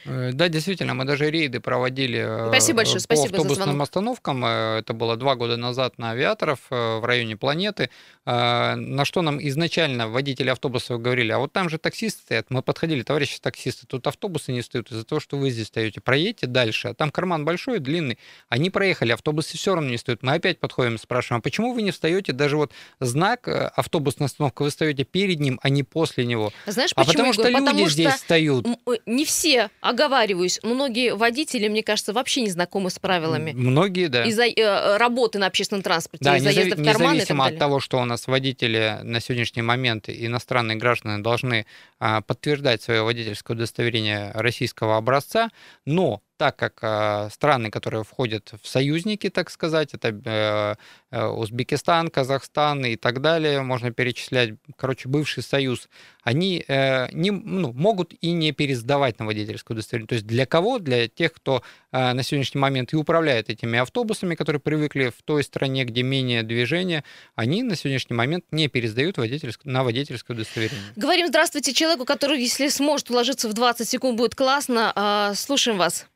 Э, 0.06 0.32
Да, 0.32 0.48
действительно, 0.48 0.94
мы 0.94 1.04
даже 1.04 1.30
рейды 1.30 1.60
проводили 1.60 2.20
э, 2.20 2.48
Спасибо 2.48 2.78
большое, 2.78 2.96
по 2.96 3.02
спасибо 3.02 3.28
за 3.28 3.36
автобусным 3.36 3.66
звонок. 3.66 3.82
остановкам. 3.84 4.46
Э, 4.46 4.78
Это 4.80 4.94
было 4.94 5.18
два 5.18 5.36
года 5.36 5.58
назад 5.58 5.98
на 5.98 6.12
авиаторов 6.12 6.60
в 6.70 7.06
районе 7.06 7.36
планеты. 7.36 7.90
Э, 8.26 8.76
На 8.76 9.06
что 9.06 9.22
нам 9.22 9.40
изначально 9.48 10.08
водители 10.08 10.50
автобусов 10.50 11.00
говорили, 11.02 11.32
а 11.32 11.38
вот 11.40 11.54
там 11.54 11.70
же 11.70 11.78
таксисты 11.78 12.22
стоят. 12.22 12.48
Мы 12.50 12.62
подходили, 12.62 13.04
товарищи 13.04 13.38
таксисты, 13.40 13.86
тут 13.88 14.08
автобусы 14.08 14.52
не 14.52 14.62
стоят 14.62 14.92
из-за 14.92 15.04
того, 15.06 15.20
что 15.20 15.38
вы 15.38 15.50
здесь 15.52 15.68
стоите. 15.68 16.02
Проедьте 16.02 16.48
дальше. 16.48 16.90
А 16.90 16.94
там 16.94 17.12
карман 17.12 17.46
большой, 17.46 17.80
длинный. 17.80 18.18
Они 18.50 18.70
проехали, 18.70 19.12
автобусы 19.12 19.58
все 19.58 19.76
равно 19.76 19.90
не 19.90 19.98
стоят. 19.98 20.24
Мы 20.24 20.34
опять 20.34 20.60
подходим, 20.60 20.98
спрашиваем, 20.98 21.40
а 21.40 21.42
почему 21.42 21.74
вы 21.74 21.82
не 21.84 21.92
встаете? 21.92 22.34
Даже 22.34 22.58
вот 22.58 22.72
знак 23.00 23.48
э, 23.48 23.68
автобусная 23.76 24.26
остановка, 24.26 24.64
вы 24.64 24.72
стоите 24.72 25.04
перед 25.04 25.40
ним, 25.40 25.60
а 25.62 25.70
не 25.70 25.84
после 25.84 26.26
него. 26.26 26.52
Знаешь, 26.66 26.92
А 26.96 27.06
почему, 27.06 27.14
потому 27.14 27.28
Егор? 27.32 27.34
что 27.34 27.50
люди 27.50 27.66
Потому 27.66 27.90
здесь 27.90 28.08
что 28.10 28.18
встают. 28.18 28.68
э, 28.68 28.92
не 29.06 29.26
все, 29.26 29.70
оговариваюсь, 29.82 30.60
многие 30.64 31.14
водители, 31.16 31.68
мне 31.68 31.84
кажется, 31.84 32.12
вообще 32.14 32.42
не 32.42 32.50
знакомы 32.50 32.90
с 32.90 33.00
правилами. 33.00 33.52
Многие, 33.54 34.08
да. 34.08 34.24
Из-за 34.26 34.46
э, 34.46 34.98
работы 34.98 35.40
на 35.40 35.48
общественном 35.48 35.84
транспорте, 35.84 36.26
Да, 36.26 36.38
из 36.38 36.44
заезда 36.44 36.76
незави- 36.76 36.82
в 36.82 36.86
карман 36.86 37.16
и 37.16 37.20
так 37.20 37.30
независимо 37.30 37.46
от 37.46 37.58
того, 37.60 37.80
что 37.80 38.00
у 38.00 38.06
нас 38.06 38.15
водители 38.28 39.00
на 39.04 39.20
сегодняшний 39.20 39.62
момент 39.62 40.10
иностранные 40.10 40.78
граждане 40.78 41.22
должны 41.22 41.66
а, 42.00 42.22
подтверждать 42.22 42.82
свое 42.82 43.04
водительское 43.04 43.56
удостоверение 43.56 44.32
российского 44.34 44.98
образца, 44.98 45.50
но 45.86 46.22
так 46.38 46.56
как 46.56 46.80
а, 46.82 47.30
страны, 47.30 47.72
которые 47.72 48.04
входят 48.04 48.54
в 48.62 48.68
союзники, 48.68 49.30
так 49.30 49.50
сказать, 49.50 49.94
это 49.94 50.10
э, 50.10 50.76
э, 51.12 51.26
Узбекистан, 51.28 52.10
Казахстан 52.10 52.86
и 52.86 52.96
так 52.96 53.22
далее, 53.22 53.62
можно 53.62 53.92
перечислять, 53.92 54.56
короче, 54.76 55.08
бывший 55.08 55.44
союз, 55.44 55.88
они 56.24 56.64
э, 56.68 57.08
не, 57.14 57.32
ну, 57.32 57.72
могут 57.74 58.14
и 58.20 58.32
не 58.32 58.52
пересдавать 58.52 59.20
на 59.20 59.26
водительское 59.26 59.76
удостоверение. 59.76 60.08
То 60.08 60.16
есть 60.16 60.28
для 60.28 60.46
кого? 60.46 60.80
Для 60.80 61.08
тех, 61.08 61.34
кто 61.34 61.64
на 61.92 62.24
сегодняшний 62.24 62.60
момент 62.60 62.92
и 62.92 62.98
управляет 62.98 63.50
этими 63.50 63.80
автобусами, 63.80 64.36
которые 64.36 64.60
привыкли 64.60 65.14
в 65.18 65.22
той 65.24 65.44
стране, 65.44 65.86
где 65.86 66.04
менее 66.04 66.44
движения, 66.44 67.06
они 67.36 67.64
на 67.64 67.78
сегодняшний 67.78 68.16
момент 68.16 68.44
не 68.52 68.68
пересдают 68.68 69.18
водительск- 69.18 69.62
на 69.64 69.84
водительское 69.84 70.36
удостоверение. 70.36 70.84
Говорим 70.98 71.28
здравствуйте 71.28 71.74
человеку, 71.74 72.04
который, 72.06 72.42
если 72.42 72.68
сможет 72.68 73.10
уложиться 73.10 73.48
в 73.48 73.54
20 73.54 73.88
секунд, 73.88 74.18
будет 74.18 74.36
классно. 74.36 74.92
А, 74.96 75.34
слушаем 75.36 75.78
вас. 75.78 76.08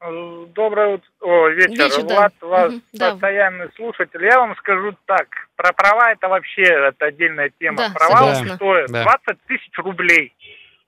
Доброе 0.00 0.94
ут- 0.94 1.10
о, 1.20 1.48
вечер. 1.48 1.84
Вечер, 1.84 2.02
да. 2.04 2.14
Влад, 2.14 2.32
вас 2.40 2.74
да. 2.94 3.10
постоянный 3.10 3.70
слушатель. 3.76 4.24
Я 4.24 4.38
вам 4.38 4.56
скажу 4.56 4.96
так. 5.04 5.28
Про 5.56 5.72
права 5.74 6.12
это 6.12 6.28
вообще 6.28 6.62
это 6.62 7.06
отдельная 7.06 7.50
тема. 7.58 7.76
Да, 7.76 7.90
права 7.94 8.16
согласна. 8.16 8.56
стоят 8.56 8.90
Да. 8.90 9.02
20 9.02 9.42
тысяч 9.46 9.78
рублей. 9.78 10.34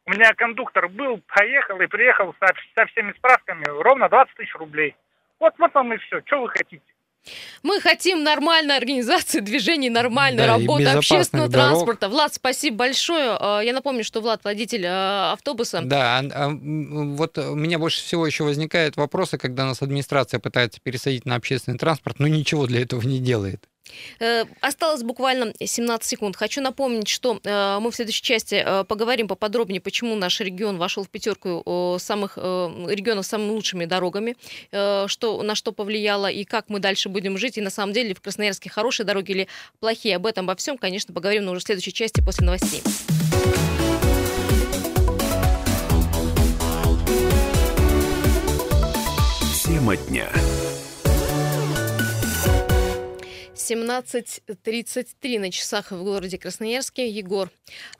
У 0.06 0.12
меня 0.12 0.32
кондуктор 0.34 0.88
был, 0.88 1.20
поехал 1.28 1.78
и 1.80 1.86
приехал 1.86 2.34
со, 2.40 2.54
со 2.74 2.86
всеми 2.86 3.12
справками 3.12 3.64
ровно 3.66 4.08
20 4.08 4.34
тысяч 4.34 4.54
рублей. 4.54 4.96
Вот, 5.38 5.54
вот 5.58 5.74
вам 5.74 5.92
и 5.92 5.98
все. 5.98 6.22
Что 6.24 6.40
вы 6.40 6.48
хотите? 6.48 6.82
Мы 7.62 7.80
хотим 7.80 8.24
нормальной 8.24 8.76
организации 8.76 9.40
движений, 9.40 9.90
нормальной 9.90 10.38
Да, 10.38 10.46
работы 10.58 10.84
общественного 10.86 11.48
дорог. 11.48 11.68
транспорта. 11.70 12.08
Влад, 12.08 12.34
спасибо 12.34 12.76
большое. 12.78 13.36
А, 13.38 13.60
Я 13.60 13.72
напомню, 13.72 14.04
что 14.04 14.20
Влад 14.20 14.42
водитель 14.44 14.84
а, 14.86 15.32
автобуса. 15.32 15.80
Да, 15.84 16.18
а- 16.18 16.50
вот 16.50 17.38
у 17.38 17.54
меня 17.54 17.78
больше 17.78 18.02
всего 18.02 18.26
еще 18.26 18.44
возникают 18.44 18.96
вопросы, 18.96 19.38
когда 19.38 19.64
нас 19.64 19.82
администрация 19.82 20.40
пытается 20.40 20.80
пересадить 20.82 21.24
на 21.24 21.36
общественный 21.36 21.78
транспорт, 21.78 22.18
но 22.18 22.26
ничего 22.26 22.66
для 22.66 22.82
этого 22.82 23.00
не 23.02 23.18
делает. 23.20 23.68
Э, 24.20 24.44
Осталось 24.60 25.02
буквально 25.02 25.52
17 25.60 26.08
секунд. 26.08 26.36
Хочу 26.36 26.60
напомнить, 26.60 27.08
что 27.08 27.40
э, 27.42 27.78
мы 27.80 27.90
в 27.90 27.94
следующей 27.94 28.22
части 28.22 28.62
э, 28.64 28.84
поговорим 28.84 29.28
поподробнее, 29.28 29.80
почему 29.80 30.14
наш 30.14 30.40
регион 30.40 30.78
вошел 30.78 31.04
в 31.04 31.08
пятерку 31.08 31.96
самых 31.98 32.36
регионов 32.36 33.26
с 33.26 33.28
самыми 33.28 33.50
лучшими 33.50 33.84
дорогами, 33.84 34.36
что, 34.70 35.42
на 35.42 35.54
что 35.54 35.72
повлияло 35.72 36.30
и 36.30 36.44
как 36.44 36.68
мы 36.68 36.78
дальше 36.78 37.08
будем 37.08 37.38
жить. 37.38 37.58
И 37.58 37.60
на 37.60 37.70
самом 37.70 37.92
деле 37.92 38.14
в 38.14 38.20
Красноярске 38.20 38.70
хорошие 38.70 39.06
дороги 39.06 39.32
или 39.32 39.48
плохие. 39.80 40.16
Об 40.16 40.26
этом, 40.26 40.44
обо 40.48 40.56
всем, 40.56 40.78
конечно, 40.78 41.14
поговорим, 41.14 41.44
но 41.44 41.52
уже 41.52 41.60
в 41.60 41.64
следующей 41.64 41.92
части 41.92 42.20
после 42.20 42.46
новостей. 42.46 42.82
Тема 49.64 49.96
дня. 49.96 50.30
17.33 53.62 55.38
на 55.38 55.50
часах 55.52 55.92
в 55.92 56.02
городе 56.02 56.36
Красноярске. 56.36 57.08
Егор 57.08 57.48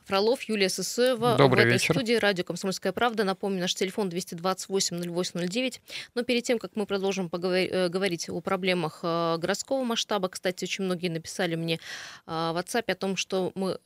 Фролов, 0.07 0.43
Юлия 0.43 0.69
Сысоева. 0.69 1.37
Добрый 1.37 1.65
в 1.65 1.69
этой 1.69 1.75
вечер. 1.75 1.95
студии 1.95 2.15
радио 2.15 2.43
«Комсомольская 2.43 2.91
правда». 2.93 3.23
Напомню, 3.23 3.61
наш 3.61 3.75
телефон 3.77 4.09
228-08-09. 4.09 5.81
Но 6.17 6.25
перед 6.25 6.43
тем, 6.43 6.59
как 6.59 6.73
мы 6.75 6.85
продолжим 6.85 7.29
поговор- 7.29 7.69
э, 7.71 7.89
говорить 7.89 8.29
о 8.29 8.41
проблемах 8.41 9.01
э, 9.05 9.37
городского 9.39 9.85
масштаба, 9.85 10.29
кстати, 10.29 10.65
очень 10.65 10.83
многие 10.85 11.09
написали 11.09 11.55
мне 11.55 11.75
э, 11.75 11.79
в 12.27 12.59
WhatsApp 12.59 12.91
о 12.91 12.95
том, 12.97 13.17
что 13.17 13.53
мы 13.55 13.79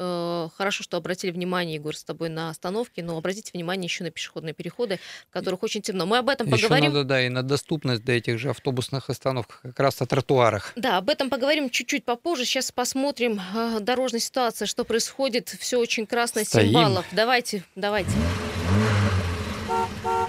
хорошо, 0.56 0.82
что 0.82 0.96
обратили 0.96 1.30
внимание, 1.30 1.74
Егор, 1.74 1.94
с 1.94 2.04
тобой 2.04 2.30
на 2.30 2.48
остановки, 2.48 3.02
но 3.02 3.18
обратите 3.18 3.50
внимание 3.52 3.84
еще 3.84 4.02
на 4.02 4.10
пешеходные 4.10 4.54
переходы, 4.54 4.98
в 5.28 5.32
которых 5.32 5.62
очень 5.62 5.82
темно. 5.82 6.06
Мы 6.06 6.18
об 6.18 6.28
этом 6.30 6.46
Еще 6.48 6.62
поговорим. 6.62 6.92
надо, 6.92 7.04
да, 7.04 7.22
и 7.24 7.28
на 7.28 7.42
доступность 7.42 8.02
до 8.04 8.12
этих 8.12 8.38
же 8.38 8.50
автобусных 8.50 9.10
остановок, 9.10 9.60
как 9.62 9.78
раз 9.78 10.00
о 10.00 10.06
тротуарах. 10.06 10.72
Да, 10.76 10.96
об 10.98 11.10
этом 11.10 11.28
поговорим 11.28 11.65
чуть-чуть 11.70 12.04
попозже. 12.04 12.44
Сейчас 12.44 12.72
посмотрим 12.72 13.40
э, 13.54 13.78
дорожная 13.80 14.20
ситуация, 14.20 14.66
что 14.66 14.84
происходит. 14.84 15.48
Все 15.60 15.78
очень 15.78 16.06
красно, 16.06 16.44
7 16.44 16.48
Стоим. 16.48 16.72
баллов. 16.72 17.06
Давайте, 17.12 17.64
давайте. 17.74 18.10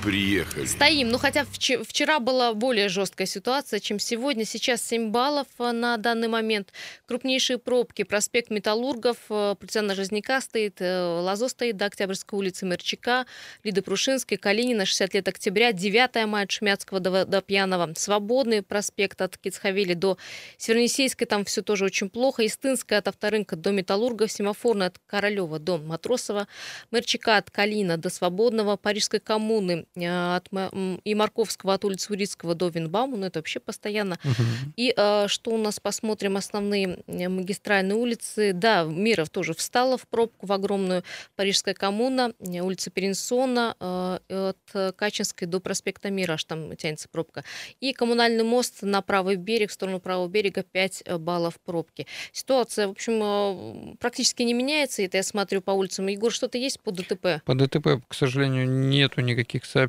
Приехали. 0.07 0.65
Стоим. 0.65 1.09
Ну, 1.09 1.17
хотя 1.17 1.41
вче- 1.41 1.83
вчера 1.83 2.21
была 2.21 2.53
более 2.53 2.87
жесткая 2.87 3.27
ситуация, 3.27 3.81
чем 3.81 3.99
сегодня. 3.99 4.45
Сейчас 4.45 4.81
7 4.81 5.11
баллов 5.11 5.47
э, 5.59 5.73
на 5.73 5.97
данный 5.97 6.29
момент. 6.29 6.71
Крупнейшие 7.07 7.57
пробки. 7.57 8.03
Проспект 8.03 8.49
Металлургов, 8.49 9.17
э, 9.29 9.55
Полицейна 9.59 9.95
Жизняка 9.95 10.39
стоит, 10.39 10.77
э, 10.79 11.19
Лазо 11.21 11.49
стоит 11.49 11.75
до 11.75 11.87
Октябрьской 11.87 12.39
улицы 12.39 12.65
Мерчика, 12.65 13.25
Лиды 13.65 13.81
Прушинской, 13.81 14.37
Калинина, 14.37 14.85
60 14.85 15.13
лет 15.13 15.27
октября, 15.27 15.73
9 15.73 16.25
мая 16.25 16.45
от 16.45 16.51
Шмятского 16.51 17.01
до, 17.01 17.25
до 17.25 17.41
Пьяного. 17.41 17.93
Свободный 17.97 18.61
проспект 18.61 19.21
от 19.21 19.37
Кицхавели 19.37 19.93
до 19.93 20.17
Севернесейской, 20.55 21.27
там 21.27 21.43
все 21.43 21.61
тоже 21.61 21.83
очень 21.83 22.09
плохо. 22.09 22.45
Истынская 22.45 22.99
от 22.99 23.09
Авторынка 23.09 23.57
до 23.57 23.71
Металлургов, 23.71 24.31
Семафорная 24.31 24.87
от 24.87 24.99
Королева 25.05 25.59
до 25.59 25.77
Матросова, 25.79 26.47
Мерчика 26.91 27.35
от 27.35 27.51
Калина 27.51 27.97
до 27.97 28.09
Свободного, 28.09 28.77
Парижской 28.77 29.19
коммуны 29.19 29.85
от, 30.05 30.51
Ма- 30.51 30.69
м, 30.71 31.01
и 31.03 31.15
Марковского 31.15 31.73
от 31.73 31.85
улицы 31.85 32.13
Урицкого 32.13 32.55
до 32.55 32.67
Винбаума, 32.67 33.17
ну 33.17 33.25
это 33.25 33.39
вообще 33.39 33.59
постоянно. 33.59 34.19
Мгм. 34.23 34.73
И 34.75 34.93
э, 34.95 35.25
что 35.27 35.51
у 35.51 35.57
нас, 35.57 35.79
посмотрим, 35.79 36.37
основные 36.37 36.99
э, 37.07 37.29
магистральные 37.29 37.95
улицы. 37.95 38.51
Да, 38.53 38.83
Миров 38.83 39.29
тоже 39.29 39.53
встала 39.53 39.97
в 39.97 40.07
пробку 40.07 40.45
в 40.45 40.51
огромную. 40.53 41.03
Парижская 41.35 41.73
коммуна, 41.73 42.33
э, 42.39 42.59
улица 42.61 42.89
Перенсона, 42.91 43.75
э, 43.79 44.19
от 44.49 44.57
э, 44.73 44.91
Качинской 44.93 45.47
до 45.47 45.59
проспекта 45.59 46.09
Мира, 46.09 46.33
аж 46.33 46.43
там 46.43 46.75
тянется 46.75 47.07
пробка. 47.09 47.43
И 47.79 47.93
коммунальный 47.93 48.43
мост 48.43 48.81
на 48.81 49.01
правый 49.01 49.35
берег, 49.35 49.69
в 49.71 49.73
сторону 49.73 49.99
правого 49.99 50.27
берега 50.27 50.63
5 50.63 51.03
баллов 51.19 51.59
пробки. 51.65 52.05
Ситуация, 52.31 52.87
в 52.87 52.91
общем, 52.91 53.93
э, 53.93 53.95
практически 53.99 54.43
не 54.43 54.53
меняется. 54.53 55.01
Это 55.01 55.17
я 55.17 55.23
смотрю 55.23 55.61
по 55.61 55.71
улицам. 55.71 56.07
Егор, 56.07 56.31
что-то 56.31 56.57
есть 56.57 56.79
по 56.81 56.91
ДТП? 56.91 57.41
По 57.45 57.55
ДТП, 57.55 58.01
к 58.07 58.13
сожалению, 58.13 58.67
нету 58.69 59.21
никаких 59.21 59.65
сообщений. 59.65 59.86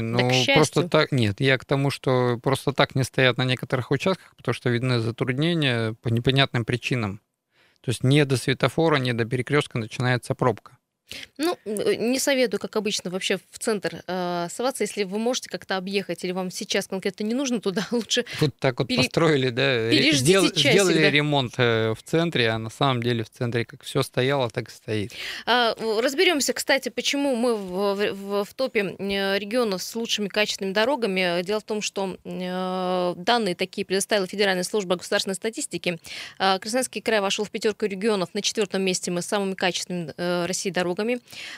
Но 0.00 0.28
к 0.28 0.32
счастью. 0.32 0.54
просто 0.54 0.88
так. 0.88 1.12
Нет, 1.12 1.40
я 1.40 1.58
к 1.58 1.64
тому, 1.64 1.90
что 1.90 2.38
просто 2.42 2.72
так 2.72 2.94
не 2.94 3.04
стоят 3.04 3.38
на 3.38 3.44
некоторых 3.44 3.90
участках, 3.90 4.34
потому 4.36 4.54
что 4.54 4.70
видны 4.70 5.00
затруднения 5.00 5.94
по 6.02 6.08
непонятным 6.08 6.64
причинам. 6.64 7.20
То 7.80 7.90
есть 7.90 8.02
не 8.02 8.24
до 8.24 8.36
светофора, 8.36 8.96
не 8.96 9.12
до 9.12 9.24
перекрестка 9.24 9.78
начинается 9.78 10.34
пробка. 10.34 10.78
Ну, 11.38 11.56
э, 11.64 11.94
не 11.94 12.18
советую, 12.18 12.60
как 12.60 12.74
обычно, 12.76 13.10
вообще 13.10 13.38
в 13.50 13.58
центр 13.58 14.02
э, 14.06 14.48
соваться. 14.50 14.82
Если 14.84 15.04
вы 15.04 15.18
можете 15.18 15.48
как-то 15.48 15.76
объехать, 15.76 16.24
или 16.24 16.32
вам 16.32 16.50
сейчас 16.50 16.86
конкретно 16.88 17.24
не 17.24 17.34
нужно 17.34 17.60
туда, 17.60 17.86
лучше 17.92 18.24
Вот 18.40 18.54
так 18.58 18.78
вот 18.78 18.88
Пере- 18.88 19.02
построили, 19.02 19.50
да, 19.50 19.90
переждите 19.90 20.16
сдел- 20.16 20.50
часик, 20.50 20.72
сделали 20.72 21.00
да. 21.02 21.10
ремонт 21.10 21.54
э, 21.58 21.94
в 21.96 22.02
центре, 22.02 22.48
а 22.50 22.58
на 22.58 22.70
самом 22.70 23.02
деле 23.02 23.22
в 23.24 23.30
центре 23.30 23.64
как 23.64 23.82
все 23.84 24.02
стояло, 24.02 24.50
так 24.50 24.68
и 24.68 24.72
стоит. 24.72 25.12
А, 25.46 25.74
Разберемся, 26.00 26.52
кстати, 26.52 26.88
почему 26.88 27.36
мы 27.36 27.54
в, 27.54 27.94
в- 28.12 28.44
в 28.44 28.54
топе 28.54 28.96
э, 28.98 29.38
регионов 29.38 29.82
с 29.82 29.94
лучшими 29.94 30.28
качественными 30.28 30.74
дорогами. 30.74 31.42
Дело 31.42 31.60
в 31.60 31.64
том, 31.64 31.82
что 31.82 32.16
э, 32.24 33.14
данные 33.16 33.54
такие 33.54 33.84
предоставила 33.84 34.26
Федеральная 34.26 34.64
служба 34.64 34.96
государственной 34.96 35.34
статистики. 35.36 35.98
А, 36.38 36.58
Красноярский 36.58 37.00
край 37.00 37.20
вошел 37.20 37.44
в 37.44 37.50
пятерку 37.50 37.86
регионов. 37.86 38.30
На 38.32 38.42
четвертом 38.42 38.82
месте 38.82 39.10
мы 39.10 39.22
с 39.22 39.26
самыми 39.26 39.54
качественными 39.54 40.12
э, 40.16 40.46
России 40.46 40.70
дорогами. 40.70 40.95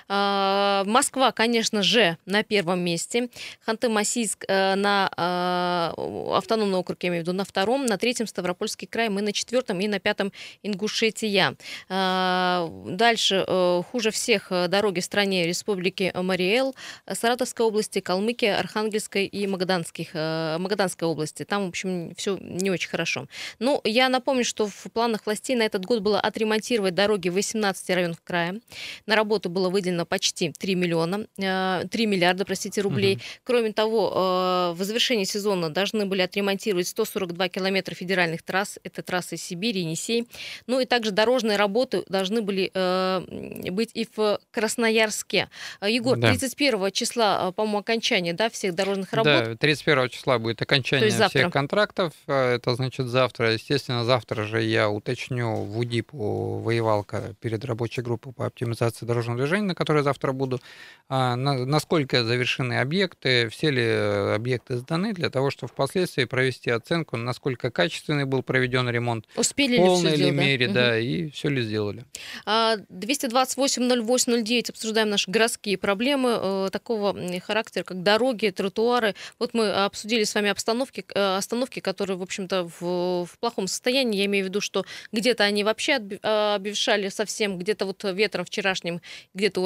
А, 0.09 0.85
Москва, 0.87 1.33
конечно 1.33 1.83
же, 1.83 2.16
на 2.27 2.42
первом 2.42 2.81
месте. 2.81 3.29
Ханты-Мансийск 3.66 4.44
э, 4.48 4.74
на 4.74 5.11
а, 5.16 5.94
автономный 6.37 6.79
округ, 6.79 7.03
я 7.03 7.11
имею 7.11 7.22
в 7.22 7.27
виду, 7.27 7.37
на 7.37 7.44
втором. 7.44 7.87
На 7.87 7.98
третьем 7.98 8.27
Ставропольский 8.27 8.87
край 8.87 9.09
мы 9.09 9.22
на 9.22 9.33
четвертом 9.33 9.81
и 9.81 9.88
на 9.88 10.01
пятом 10.01 10.33
Ингушетия. 10.62 11.57
А, 11.88 12.68
Дальше 12.87 13.44
э, 13.46 13.83
хуже 13.90 14.11
всех 14.11 14.51
э, 14.51 14.68
дороги 14.68 15.01
в 15.01 15.05
стране 15.05 15.46
Республики 15.46 16.12
Мариэл, 16.14 16.74
Саратовской 17.11 17.64
области, 17.64 18.01
Калмыкия, 18.01 18.59
Архангельской 18.59 19.27
и 19.27 19.46
Магаданских, 19.46 20.14
Магаданской 20.14 21.07
области. 21.07 21.44
Там, 21.44 21.66
в 21.66 21.68
общем, 21.68 22.14
все 22.16 22.38
не 22.40 22.70
очень 22.70 22.88
хорошо. 22.88 23.27
Ну, 23.59 23.81
я 23.85 24.09
напомню, 24.09 24.44
что 24.44 24.66
в 24.66 24.87
планах 24.92 25.27
властей 25.27 25.57
на 25.57 25.62
этот 25.62 25.85
год 25.85 26.01
было 26.01 26.20
отремонтировать 26.20 26.94
дороги 26.94 27.29
в 27.29 27.35
18 27.35 27.90
районах 27.90 28.22
края. 28.24 28.61
На 29.07 29.16
работу 29.16 29.27
было 29.28 29.68
выделено 29.68 30.06
почти 30.06 30.52
3 30.52 30.74
миллиона, 30.74 31.26
э, 31.38 31.84
3 31.90 32.06
миллиарда, 32.06 32.44
простите, 32.44 32.80
рублей. 32.80 33.16
Мгм. 33.16 33.22
Кроме 33.44 33.72
того, 33.72 34.72
э, 34.72 34.72
в 34.74 34.84
завершении 34.84 35.24
сезона 35.24 35.70
должны 35.70 36.06
были 36.06 36.22
отремонтировать 36.22 36.88
142 36.88 37.48
километра 37.48 37.94
федеральных 37.94 38.42
трасс. 38.42 38.78
Это 38.82 39.02
трассы 39.02 39.36
Сибири, 39.36 39.82
Енисей. 39.82 40.26
Ну 40.66 40.80
и 40.80 40.84
также 40.84 41.10
дорожные 41.10 41.56
работы 41.56 42.04
должны 42.08 42.42
были 42.42 42.70
э, 42.74 43.70
быть 43.70 43.90
и 43.94 44.06
в 44.16 44.40
Красноярске. 44.50 45.48
Э, 45.80 45.90
Егор, 45.90 46.16
Да. 46.18 46.28
31 46.28 46.90
числа, 46.90 47.48
э, 47.48 47.52
по-моему, 47.52 47.78
окончание 47.78 48.32
да, 48.32 48.48
всех 48.50 48.74
дорожных 48.74 49.12
работ. 49.12 49.44
Да, 49.44 49.56
31 49.56 50.08
числа 50.08 50.38
будет 50.38 50.62
окончание 50.62 51.10
завтра. 51.10 51.40
всех 51.40 51.52
контрактов. 51.52 52.12
Это 52.26 52.74
значит 52.74 53.06
завтра. 53.06 53.52
Естественно, 53.52 54.04
завтра 54.04 54.44
же 54.44 54.62
я 54.62 54.88
уточню 54.90 55.54
в 55.54 55.78
УДИПу 55.78 56.58
воевалка 56.58 57.34
перед 57.40 57.64
рабочей 57.64 58.02
группой 58.02 58.32
по 58.32 58.46
оптимизации 58.46 59.06
дорожного 59.18 59.38
движения, 59.38 59.66
на 59.68 59.74
которой 59.74 60.02
завтра 60.02 60.33
буду, 60.33 60.61
а, 61.09 61.35
на- 61.37 61.64
насколько 61.64 62.24
завершены 62.24 62.81
объекты, 62.81 63.48
все 63.48 63.70
ли 63.70 63.83
э, 63.83 64.35
объекты 64.35 64.76
сданы, 64.76 65.12
для 65.12 65.31
того, 65.31 65.50
чтобы 65.50 65.72
впоследствии 65.72 66.24
провести 66.24 66.70
оценку, 66.70 67.16
насколько 67.16 67.70
качественный 67.70 68.24
был 68.24 68.42
проведен 68.42 68.88
ремонт, 68.88 69.26
Успели 69.37 69.76
в 69.76 69.81
ли 69.81 69.87
полной 69.87 70.11
ли 70.11 70.16
сделать? 70.16 70.37
да? 70.37 70.42
мере, 70.42 70.68
да, 70.68 70.98
и 70.98 71.31
все 71.31 71.48
ли 71.48 71.62
сделали. 71.62 72.04
А, 72.46 72.76
228-08-09 72.90 74.70
обсуждаем 74.70 75.11
наши 75.11 75.31
городские 75.31 75.76
проблемы 75.78 76.38
э, 76.40 76.68
такого 76.72 77.16
характера, 77.40 77.85
как 77.85 78.02
дороги, 78.02 78.50
тротуары. 78.50 79.14
Вот 79.38 79.54
мы 79.54 79.70
обсудили 79.70 80.24
с 80.24 80.35
вами 80.35 80.50
обстановки, 80.50 81.04
э, 81.14 81.37
остановки, 81.37 81.81
которые, 81.81 82.16
в 82.16 82.22
общем-то, 82.22 82.68
в, 82.78 83.26
в 83.26 83.38
плохом 83.40 83.66
состоянии. 83.66 84.18
Я 84.18 84.26
имею 84.26 84.44
в 84.44 84.48
виду, 84.48 84.61
что 84.61 84.85
где-то 85.12 85.44
они 85.44 85.64
вообще 85.64 86.00
а, 86.22 86.54
обветшали 86.57 87.09
совсем, 87.09 87.59
где-то 87.59 87.85
вот 87.87 88.04
ветром 88.04 88.44
вчерашним 88.44 89.00
где-то 89.34 89.60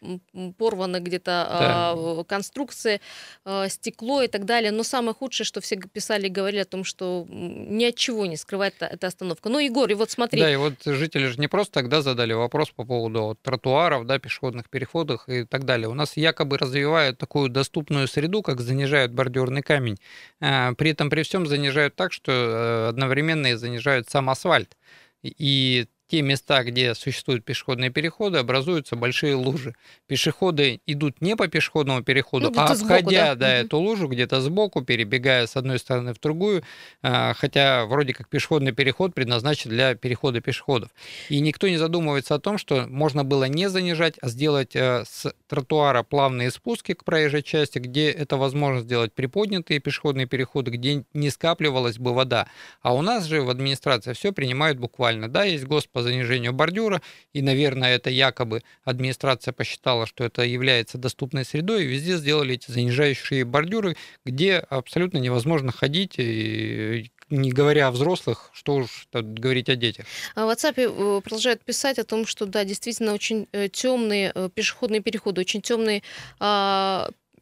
м, 0.00 0.52
порваны 0.54 0.98
где-то 0.98 1.46
а, 1.48 2.24
конструкции, 2.24 3.00
а, 3.44 3.68
стекло 3.68 4.22
и 4.22 4.28
так 4.28 4.44
далее. 4.44 4.70
Но 4.72 4.82
самое 4.82 5.14
худшее, 5.14 5.46
что 5.46 5.60
все 5.60 5.76
писали 5.76 6.26
и 6.26 6.30
говорили 6.30 6.60
о 6.60 6.64
том, 6.64 6.84
что 6.84 7.26
ни 7.28 7.84
от 7.84 7.96
чего 7.96 8.26
не 8.26 8.36
скрывает 8.36 8.74
эта, 8.80 9.06
остановка. 9.06 9.48
Ну, 9.48 9.58
Егор, 9.58 9.90
и 9.90 9.94
вот 9.94 10.10
смотри, 10.10 10.40
Да, 10.40 10.52
и 10.52 10.56
вот 10.56 10.74
жители 10.84 11.26
же 11.26 11.40
не 11.40 11.48
просто 11.48 11.72
тогда 11.72 12.02
задали 12.02 12.32
вопрос 12.32 12.70
по 12.70 12.84
поводу 12.84 13.22
вот 13.22 13.42
тротуаров, 13.42 14.06
да, 14.06 14.18
пешеходных 14.18 14.68
переходов 14.68 15.28
и 15.28 15.44
так 15.44 15.64
далее. 15.64 15.88
У 15.88 15.94
нас 15.94 16.16
якобы 16.16 16.58
развивают 16.58 17.18
такую 17.18 17.48
доступную 17.48 18.08
среду, 18.08 18.42
как 18.42 18.60
занижают 18.60 19.12
бордюрный 19.12 19.62
камень. 19.62 19.98
А, 20.40 20.72
При 20.74 20.90
этом 20.90 21.10
при 21.10 21.22
всем 21.22 21.46
занижают 21.46 21.94
так, 21.96 22.12
что 22.12 22.32
э, 22.32 22.88
одновременно 22.88 23.48
и 23.48 23.54
занижают 23.54 24.08
сам 24.08 24.30
асфальт. 24.30 24.76
И 25.22 25.86
те 26.08 26.22
места, 26.22 26.64
где 26.64 26.94
существуют 26.94 27.44
пешеходные 27.44 27.90
переходы, 27.90 28.38
образуются 28.38 28.96
большие 28.96 29.34
лужи. 29.34 29.74
Пешеходы 30.06 30.80
идут 30.86 31.20
не 31.20 31.36
по 31.36 31.48
пешеходному 31.48 32.02
переходу, 32.02 32.50
Ну, 32.50 32.60
а 32.60 32.74
сбоку, 32.74 32.94
обходя 32.94 33.34
да? 33.34 33.34
да, 33.34 33.56
Мгм. 33.58 33.66
эту 33.66 33.78
лужу 33.78 34.08
где-то 34.08 34.40
сбоку, 34.40 34.82
перебегая 34.82 35.46
с 35.46 35.56
одной 35.56 35.78
стороны 35.78 36.14
в 36.14 36.20
другую, 36.20 36.62
а, 37.02 37.34
хотя 37.34 37.84
вроде 37.86 38.14
как 38.14 38.28
пешеходный 38.28 38.72
переход 38.72 39.14
предназначен 39.14 39.70
для 39.70 39.94
перехода 39.94 40.40
пешеходов. 40.40 40.90
И 41.28 41.40
никто 41.40 41.68
не 41.68 41.76
задумывается 41.76 42.34
о 42.34 42.38
том, 42.38 42.56
что 42.58 42.86
можно 42.88 43.22
было 43.24 43.44
не 43.44 43.68
занижать, 43.68 44.14
а 44.22 44.28
сделать 44.28 44.74
э, 44.74 45.04
с 45.06 45.32
тротуара 45.46 46.02
плавные 46.02 46.50
спуски 46.50 46.94
к 46.94 47.04
проезжей 47.04 47.42
части, 47.42 47.78
где 47.78 48.10
это 48.10 48.36
возможно 48.38 48.80
сделать 48.80 49.12
приподнятые 49.12 49.80
пешеходные 49.80 50.26
переходы, 50.26 50.70
где 50.70 51.04
не 51.12 51.30
скапливалась 51.30 51.98
бы 51.98 52.14
вода. 52.14 52.48
А 52.80 52.94
у 52.94 53.02
нас 53.02 53.24
же 53.24 53.42
в 53.42 53.50
администрации 53.50 54.14
все 54.14 54.32
принимают 54.32 54.78
буквально. 54.78 55.28
Да, 55.28 55.44
есть 55.44 55.64
ГОСТ 55.64 55.88
по 55.98 56.02
занижению 56.02 56.52
бордюра, 56.52 57.02
и, 57.32 57.42
наверное, 57.42 57.96
это 57.96 58.08
якобы 58.08 58.62
администрация 58.84 59.52
посчитала, 59.52 60.06
что 60.06 60.22
это 60.22 60.42
является 60.42 60.96
доступной 60.96 61.44
средой, 61.44 61.82
и 61.82 61.86
везде 61.88 62.16
сделали 62.18 62.54
эти 62.54 62.70
занижающие 62.70 63.44
бордюры, 63.44 63.96
где 64.24 64.58
абсолютно 64.58 65.18
невозможно 65.18 65.72
ходить, 65.72 66.14
и 66.18 67.10
не 67.30 67.50
говоря 67.50 67.88
о 67.88 67.90
взрослых, 67.90 68.50
что 68.52 68.76
уж 68.76 69.08
говорить 69.12 69.68
о 69.68 69.74
детях. 69.74 70.06
А 70.36 70.46
В 70.46 70.50
WhatsApp 70.50 70.74
э, 70.76 71.20
продолжают 71.20 71.64
писать 71.64 71.98
о 71.98 72.04
том, 72.04 72.26
что 72.26 72.46
да, 72.46 72.64
действительно 72.64 73.12
очень 73.12 73.48
темные 73.72 74.32
пешеходные 74.54 75.00
переходы, 75.00 75.40
очень 75.40 75.62
темные 75.62 76.02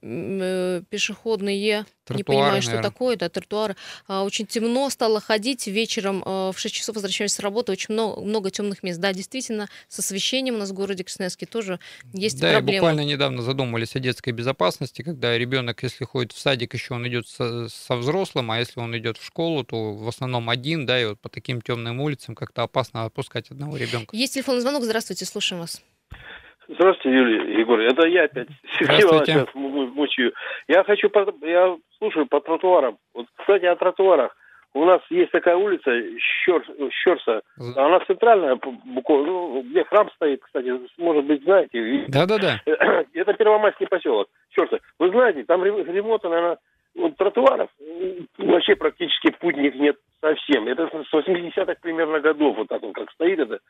пешеходные, 0.01 1.57
не 1.59 1.85
Тротуары, 2.05 2.25
понимаю, 2.25 2.63
что 2.63 2.71
наверно. 2.73 2.91
такое, 2.91 3.17
да, 3.17 3.29
тротуары. 3.29 3.77
А, 4.07 4.23
Очень 4.23 4.47
темно 4.47 4.89
стало 4.91 5.21
ходить 5.21 5.67
вечером 5.67 6.23
э, 6.25 6.53
в 6.53 6.55
6 6.57 6.75
часов 6.75 6.95
возвращаемся 6.95 7.37
с 7.37 7.39
работы, 7.41 7.73
очень 7.73 7.95
много, 7.95 8.21
много 8.21 8.51
темных 8.51 8.85
мест. 8.85 9.01
Да, 9.01 9.13
действительно, 9.13 9.69
с 9.89 9.99
освещением 9.99 10.55
у 10.55 10.59
нас 10.59 10.71
в 10.71 10.73
городе 10.73 11.03
Красноярске 11.03 11.47
тоже 11.47 11.81
есть 12.13 12.41
да, 12.41 12.53
проблемы. 12.53 12.79
буквально 12.79 13.01
недавно 13.05 13.43
задумались 13.43 13.97
о 13.97 13.99
детской 13.99 14.31
безопасности, 14.31 15.03
когда 15.03 15.37
ребенок, 15.37 15.83
если 15.83 16.05
ходит 16.05 16.33
в 16.33 16.39
садик, 16.39 16.75
еще 16.75 16.95
он 16.95 17.09
идет 17.09 17.27
со, 17.27 17.69
со 17.69 17.97
взрослым, 17.97 18.53
а 18.53 18.59
если 18.59 18.79
он 18.79 18.97
идет 18.97 19.19
в 19.19 19.25
школу, 19.25 19.65
то 19.65 19.93
в 19.95 20.07
основном 20.07 20.49
один, 20.49 20.87
да, 20.87 21.01
и 21.01 21.07
вот 21.07 21.21
по 21.21 21.29
таким 21.29 21.61
темным 21.61 22.01
улицам 22.01 22.37
как-то 22.37 22.63
опасно 22.63 23.05
отпускать 23.05 23.51
одного 23.51 23.77
ребенка. 23.77 24.15
Есть 24.15 24.35
телефонный 24.35 24.61
звонок, 24.61 24.85
здравствуйте, 24.85 25.25
слушаем 25.25 25.61
вас. 25.61 25.83
Здравствуйте, 26.69 27.17
Юлия 27.17 27.59
Егор. 27.61 27.79
Это 27.81 28.07
я 28.09 28.25
опять. 28.25 28.49
Сергей. 28.79 29.03
Иванович, 29.03 29.27
сейчас 29.27 29.55
му- 29.55 29.87
мучаю. 29.87 30.33
Я 30.69 30.83
хочу, 30.85 31.11
я 31.43 31.77
слушаю 31.99 32.27
по 32.27 32.41
тротуарам. 32.41 32.99
Вот, 33.15 33.27
кстати, 33.37 33.65
о 33.67 33.77
тротуарах. 33.77 34.37
У 34.75 34.85
нас 34.85 35.01
есть 35.09 35.31
такая 35.31 35.57
улица 35.57 35.91
Щер- 35.91 36.91
Щерса. 36.91 37.41
Она 37.77 38.01
центральная, 38.01 38.57
бу- 38.57 38.77
буквально, 38.85 39.27
ну, 39.27 39.63
где 39.63 39.85
храм 39.85 40.11
стоит, 40.17 40.43
кстати, 40.43 40.71
может 40.99 41.25
быть, 41.25 41.43
знаете. 41.45 42.05
Да-да-да. 42.09 42.61
Это 43.15 43.33
Первомайский 43.35 43.87
поселок. 43.87 44.29
Щерса. 44.51 44.81
Вы 44.99 45.11
знаете, 45.11 45.45
там 45.45 45.63
ре- 45.63 45.83
ремонта, 45.85 46.29
наверное, 46.29 46.59
вот, 46.95 47.17
тротуаров 47.17 47.71
вообще 48.39 48.75
практически 48.77 49.31
путник 49.31 49.75
нет 49.77 49.97
совсем. 50.21 50.67
Это 50.69 50.89
с 50.89 51.13
80-х 51.15 51.75
примерно 51.81 52.21
годов, 52.21 52.57
вот 52.59 52.69
так 52.69 52.83
вот, 52.83 52.95
как 52.95 53.11
стоит 53.13 53.39
это. 53.39 53.61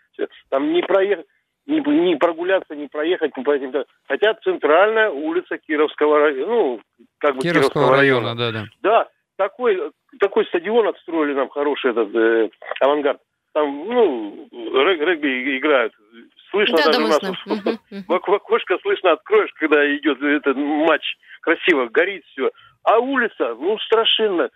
Там 0.49 0.73
не 0.73 0.83
проехать. 0.83 1.27
Не, 1.67 1.81
не 1.81 2.17
прогуляться, 2.17 2.75
не 2.75 2.87
проехать, 2.89 3.37
не 3.37 3.43
по 3.43 3.51
этим... 3.51 3.73
Хотя 4.09 4.35
центральная 4.35 5.11
улица 5.11 5.59
Кировского 5.59 6.19
района, 6.21 6.47
ну, 6.53 6.81
как 7.19 7.37
бы 7.37 7.43
Кировского, 7.43 7.73
Кировского 7.73 7.97
района, 7.97 8.35
района. 8.35 8.53
да, 8.53 8.53
да. 8.53 8.67
Да, 8.83 9.09
такой, 9.37 9.91
такой 10.21 10.47
стадион 10.47 10.89
отстроили 10.89 11.35
нам 11.35 11.49
хороший 11.49 11.91
этот 11.91 12.15
э, 12.15 12.51
авангард. 12.81 13.21
Там, 13.53 13.89
ну, 13.89 14.49
рэг- 14.53 15.05
регби 15.05 15.59
играют. 15.59 15.93
Слышно 16.51 16.77
Да, 16.77 16.85
даже 16.87 16.99
да, 16.99 17.05
у 17.05 17.09
нас 17.09 17.19
знаем. 17.21 17.79
в, 18.07 18.09
в 18.09 18.35
окошко 18.35 18.79
слышно, 18.83 19.13
откроешь, 19.13 19.51
когда 19.59 19.85
идет 19.97 20.23
этот 20.23 20.57
матч, 20.57 21.17
красиво 21.41 21.87
горит 21.87 22.25
все. 22.27 22.51
А 22.85 22.99
улица, 22.99 23.55
ну, 23.59 23.79
страшенно. 23.79 24.51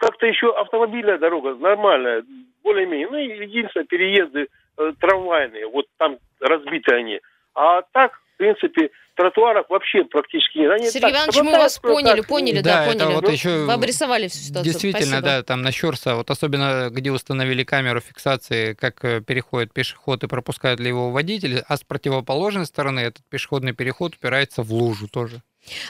Как-то 0.00 0.26
еще 0.26 0.50
автомобильная 0.58 1.18
дорога 1.18 1.54
нормальная, 1.54 2.24
более-менее. 2.64 3.08
Ну, 3.10 3.18
и 3.18 3.44
единственное, 3.44 3.84
переезды 3.84 4.48
э, 4.78 4.92
трамвайные, 4.98 5.66
вот 5.66 5.84
там 5.98 6.16
разбиты 6.40 6.94
они. 6.94 7.20
А 7.54 7.82
так, 7.92 8.14
в 8.14 8.38
принципе, 8.38 8.90
тротуаров 9.14 9.66
вообще 9.68 10.04
практически 10.04 10.56
нет. 10.56 10.70
Они 10.70 10.86
Сергей 10.86 11.12
так, 11.12 11.12
Иванович, 11.12 11.36
мы 11.42 11.52
вас 11.52 11.78
поняли, 11.78 12.20
так. 12.20 12.26
поняли, 12.28 12.60
Да, 12.62 12.62
да, 12.62 12.84
это 12.86 12.98
поняли. 12.98 13.14
вот 13.14 13.24
Ну, 13.24 13.30
еще 13.30 13.64
Вы 13.66 13.72
обрисовали 13.74 14.28
всю 14.28 14.38
ситуацию. 14.38 14.72
Действительно, 14.72 15.18
Спасибо. 15.18 15.28
да, 15.28 15.42
там 15.42 15.60
на 15.60 15.70
Щерса, 15.70 16.14
вот 16.14 16.30
особенно 16.30 16.88
где 16.90 17.10
установили 17.10 17.62
камеру 17.62 18.00
фиксации, 18.00 18.72
как 18.72 19.04
э, 19.04 19.20
переходит 19.20 19.74
пешеход 19.74 20.24
и 20.24 20.28
пропускает 20.28 20.80
ли 20.80 20.88
его 20.88 21.10
водитель, 21.10 21.62
а 21.68 21.76
с 21.76 21.84
противоположной 21.84 22.64
стороны 22.64 23.00
этот 23.00 23.22
пешеходный 23.28 23.74
переход 23.74 24.14
упирается 24.14 24.62
в 24.62 24.72
лужу 24.72 25.08
тоже. 25.08 25.42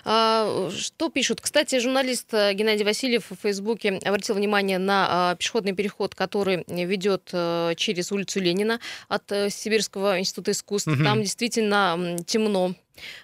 А, 0.04 0.70
Что 0.70 1.08
пишут? 1.08 1.40
Кстати, 1.40 1.78
журналист 1.78 2.32
э, 2.32 2.52
Геннадий 2.54 2.84
Васильев 2.84 3.30
в 3.30 3.36
Фейсбуке 3.42 4.00
обратил 4.04 4.34
внимание 4.34 4.78
на 4.78 5.06
а, 5.08 5.34
пешеходный 5.36 5.72
переход, 5.72 6.14
который 6.14 6.64
ведет 6.66 7.30
э, 7.32 7.74
через 7.76 8.12
улицу 8.12 8.40
Ленина 8.40 8.80
от 9.08 9.30
э, 9.32 9.50
Сибирского 9.50 10.18
института 10.18 10.52
искусств. 10.52 10.88
Мгм. 10.88 11.04
Там 11.04 11.22
действительно 11.22 12.16
темно. 12.26 12.74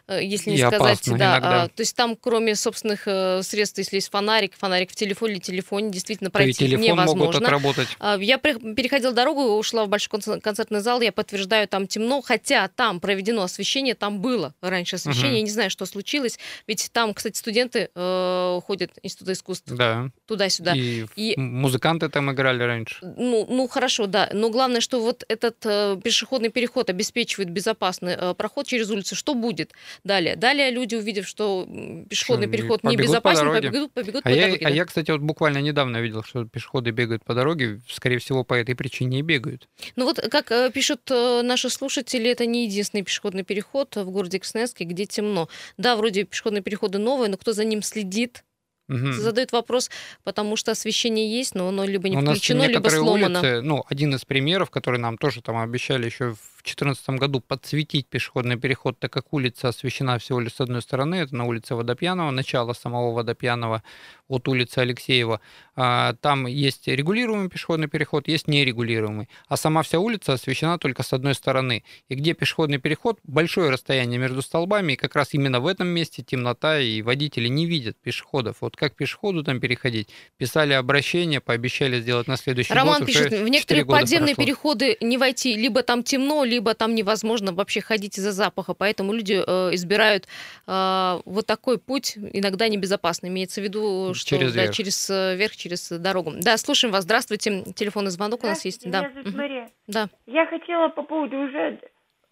Э, 0.09 0.21
Если 0.23 0.51
не 0.51 0.57
И 0.57 0.61
сказать, 0.61 1.01
да, 1.07 1.12
иногда. 1.12 1.62
а, 1.65 1.69
то 1.69 1.81
есть 1.81 1.95
там, 1.97 2.17
кроме 2.17 2.55
собственных 2.55 3.03
э, 3.07 3.43
средств, 3.43 3.79
если 3.79 3.97
есть 3.97 4.11
фонарик, 4.11 4.55
фонарик 4.57 4.91
в 4.91 4.95
телефоне 4.95 5.35
или 5.35 5.41
телефоне, 5.41 5.91
действительно 5.91 6.31
То 6.31 6.39
и 6.39 6.43
пройти 6.43 6.67
телефон 6.67 6.81
могут 6.97 7.07
невозможно. 7.07 7.47
отработать. 7.47 7.89
А, 7.99 8.17
Я 8.19 8.39
переходила 8.39 9.12
дорогу, 9.12 9.43
ушла 9.57 9.85
в 9.85 9.89
большой 9.89 10.11
концер- 10.11 10.41
концертный 10.41 10.81
зал, 10.81 11.01
я 11.01 11.12
подтверждаю, 11.12 11.69
там 11.69 11.87
темно, 11.87 12.21
хотя 12.23 12.69
там 12.69 13.01
проведено 13.01 13.43
освещение, 13.43 13.95
там 13.95 14.21
было 14.21 14.55
раньше 14.61 14.97
освещение, 14.97 15.29
Мгм. 15.31 15.37
я 15.37 15.43
не 15.43 15.51
знаю, 15.51 15.71
что 15.71 15.87
случилось, 15.87 16.39
ведь 16.67 16.91
там, 16.93 17.15
кстати, 17.15 17.37
студенты 17.39 17.91
э, 17.95 18.61
ходят 18.67 18.91
Института 19.03 19.33
искусств 19.33 19.67
Да. 19.73 20.11
туда-сюда. 20.27 20.73
И, 20.75 21.05
И- 21.17 21.37
музыканты 21.39 22.09
там 22.09 22.31
играли 22.33 22.62
раньше. 22.62 22.97
Ну, 23.17 23.47
ну, 23.49 23.69
хорошо, 23.69 24.07
да, 24.07 24.29
но 24.33 24.51
главное, 24.51 24.81
что 24.81 25.01
вот 25.01 25.25
этот 25.29 25.57
э, 25.65 25.97
пешеходный 26.03 26.49
переход 26.51 26.91
обеспечивает 26.91 27.51
безопасный 27.51 28.15
э, 28.19 28.35
проход 28.35 28.67
через 28.67 28.91
улицу. 28.91 29.15
Что 29.17 29.35
будет 29.35 29.65
далее? 30.05 30.37
Далее 30.37 30.70
люди, 30.70 30.94
увидев, 30.94 31.26
что 31.26 31.66
пешеходный 32.09 32.46
Что, 32.46 32.52
переход 32.52 32.83
побегут 32.83 32.98
по 32.98 33.02
небезопасен, 33.02 33.44
дороге. 33.46 33.68
побегут, 33.70 33.92
побегут 33.92 34.20
А 34.24 34.29
по 34.29 34.33
я, 34.33 34.42
дороге. 34.46 34.66
а 34.66 34.68
да. 34.68 34.74
я, 34.74 34.85
кстати, 34.85 35.11
вот 35.11 35.20
буквально 35.20 35.59
недавно 35.59 35.98
видел, 36.00 36.22
что 36.22 36.44
пешеходы 36.44 36.90
бегают 36.90 37.24
по 37.24 37.35
дороге, 37.35 37.81
скорее 37.88 38.18
всего, 38.18 38.44
по 38.44 38.55
этой 38.55 38.74
причине 38.74 39.18
и 39.20 39.22
бегают. 39.22 39.68
Ну 39.96 40.05
вот, 40.05 40.18
как 40.31 40.50
э, 40.52 40.70
пишут 40.72 41.02
э, 41.11 41.42
наши 41.42 41.70
слушатели, 41.70 42.31
это 42.31 42.46
не 42.46 42.64
единственный 42.66 43.02
пешеходный 43.02 43.42
переход 43.44 43.96
в 43.96 44.11
городе 44.11 44.38
Красноярске, 44.40 44.85
где 44.85 45.07
темно. 45.07 45.48
Да, 45.76 45.96
вроде 45.96 46.24
пешеходные 46.24 46.62
переходы 46.62 46.98
новые, 46.98 47.31
но 47.31 47.37
кто 47.37 47.52
за 47.52 47.64
ним 47.64 47.83
следит, 47.83 48.42
Мгм. 48.88 49.14
задают 49.14 49.50
вопрос, 49.50 49.90
потому 50.22 50.55
что 50.55 50.70
освещение 50.70 51.29
есть, 51.29 51.57
но 51.57 51.66
оно 51.66 51.85
либо 51.85 52.09
не 52.09 52.16
У 52.16 52.20
включено, 52.20 52.68
либо 52.68 52.88
сломано. 52.88 53.40
улицы, 53.40 53.61
ну, 53.61 53.85
один 53.88 54.14
из 54.14 54.24
примеров, 54.24 54.70
который 54.70 55.00
нам 55.00 55.18
тоже 55.18 55.42
там 55.42 55.57
обещали 55.59 56.05
еще 56.07 56.35
в 56.35 56.56
2014 56.66 57.11
году 57.20 57.40
подсветить 57.40 58.07
пешеходный 58.09 58.57
переход, 58.57 58.98
так 58.98 59.12
как 59.12 59.33
улица 59.33 59.68
освещена 59.68 60.18
всего 60.18 60.40
лишь 60.40 60.55
с 60.55 60.61
одной 60.61 60.83
стороны, 60.83 61.16
это 61.16 61.35
на 61.35 61.44
улице 61.44 61.74
Водопьянова, 61.74 62.31
начало 62.31 62.72
самого 62.72 63.12
Водопьянова 63.12 63.83
от 64.29 64.48
улицы 64.48 64.81
Алексеева. 64.81 65.40
А, 65.76 66.14
Там 66.20 66.46
есть 66.46 66.88
регулируемый 66.88 67.48
пешеходный 67.48 67.87
переход, 67.88 68.29
есть 68.29 68.48
нерегулируемый. 68.48 69.29
А 69.48 69.57
сама 69.57 69.83
вся 69.83 69.98
улица 70.00 70.33
освещена 70.33 70.79
только 70.79 71.02
с 71.02 71.12
одной 71.12 71.35
стороны. 71.35 71.85
И 72.09 72.14
где 72.14 72.35
пешеходный 72.35 72.79
переход, 72.79 73.20
большое 73.24 73.70
расстояние 73.70 74.18
между 74.18 74.42
столбами, 74.42 74.94
и 74.94 74.96
как 74.96 75.14
раз 75.14 75.35
именно 75.35 75.61
в 75.61 75.66
этом 75.66 75.87
месте 75.88 76.22
темнота, 76.22 76.81
и 76.81 77.02
водители 77.02 77.48
не 77.48 77.66
видят 77.66 77.96
пешеходов. 77.98 78.57
Вот 78.61 78.76
как 78.76 78.96
пешеходу 78.96 79.44
там 79.44 79.61
переходить? 79.61 80.09
Писали 80.37 80.72
обращение, 80.72 81.40
пообещали 81.40 82.00
сделать 82.00 82.26
на 82.26 82.37
следующий 82.37 82.72
Роман 82.74 83.00
год. 83.00 83.07
пишет, 83.07 83.33
уже 83.33 83.44
в 83.44 83.48
некоторые 83.48 83.87
подземные 83.87 84.35
прошло. 84.35 84.44
переходы 84.44 84.96
не 85.00 85.18
войти, 85.18 85.55
либо 85.57 85.83
там 85.83 86.02
темно, 86.02 86.44
либо 86.44 86.56
там 86.75 86.95
невозможно 86.95 87.53
вообще 87.53 87.81
ходить 87.81 88.19
из-за 88.19 88.33
запаха, 88.33 88.75
поэтому 88.75 89.12
люди 89.12 89.35
э, 89.35 89.75
избирают 89.75 90.27
э, 90.66 91.21
вот 91.25 91.47
такой 91.47 91.79
путь, 91.79 92.16
иногда 92.33 92.69
небезопасный, 92.69 93.29
имеется 93.29 93.61
в 93.61 93.64
виду, 93.64 94.12
что 94.14 94.31
Через 94.31 94.55
да, 94.55 94.62
верх. 94.62 94.75
через 94.75 95.11
э, 95.11 95.37
верх, 95.37 95.57
через 95.57 95.88
дорогу. 95.90 96.33
Да, 96.40 96.57
слушаем 96.57 96.92
вас, 96.92 97.05
здравствуйте, 97.05 97.62
телефонный 97.75 98.11
звонок 98.11 98.45
у 98.45 98.47
нас 98.47 98.64
есть. 98.64 98.83
Здравствуйте, 98.87 99.14
Да. 99.14 99.21
Меня 99.21 99.25
зовут. 99.25 99.38
Мария. 99.38 99.71
Да. 99.87 100.09
Я 100.27 100.47
хотела 100.47 100.88
по 100.88 101.03
поводу 101.03 101.38
уже 101.38 101.79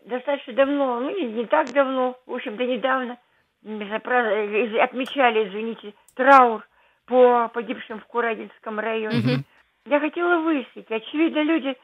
достаточно 0.05 0.53
давно, 0.53 1.01
ну 1.01 1.19
не, 1.19 1.33
не 1.33 1.47
так 1.47 1.73
давно, 1.73 2.17
в 2.27 2.35
общем-то 2.35 2.65
недавно, 2.65 3.19
отмечали, 3.65 5.49
извините, 5.49 5.95
траур 6.15 6.67
по 7.07 7.49
погибшим 7.49 8.01
в 8.01 8.07
Курадинском 8.07 8.79
районе. 8.79 9.19
Мгм. 9.19 9.45
Я 9.87 10.01
хотела 10.01 10.41
выяснить, 10.43 10.91
очевидно, 10.91 11.43
люди 11.43 11.77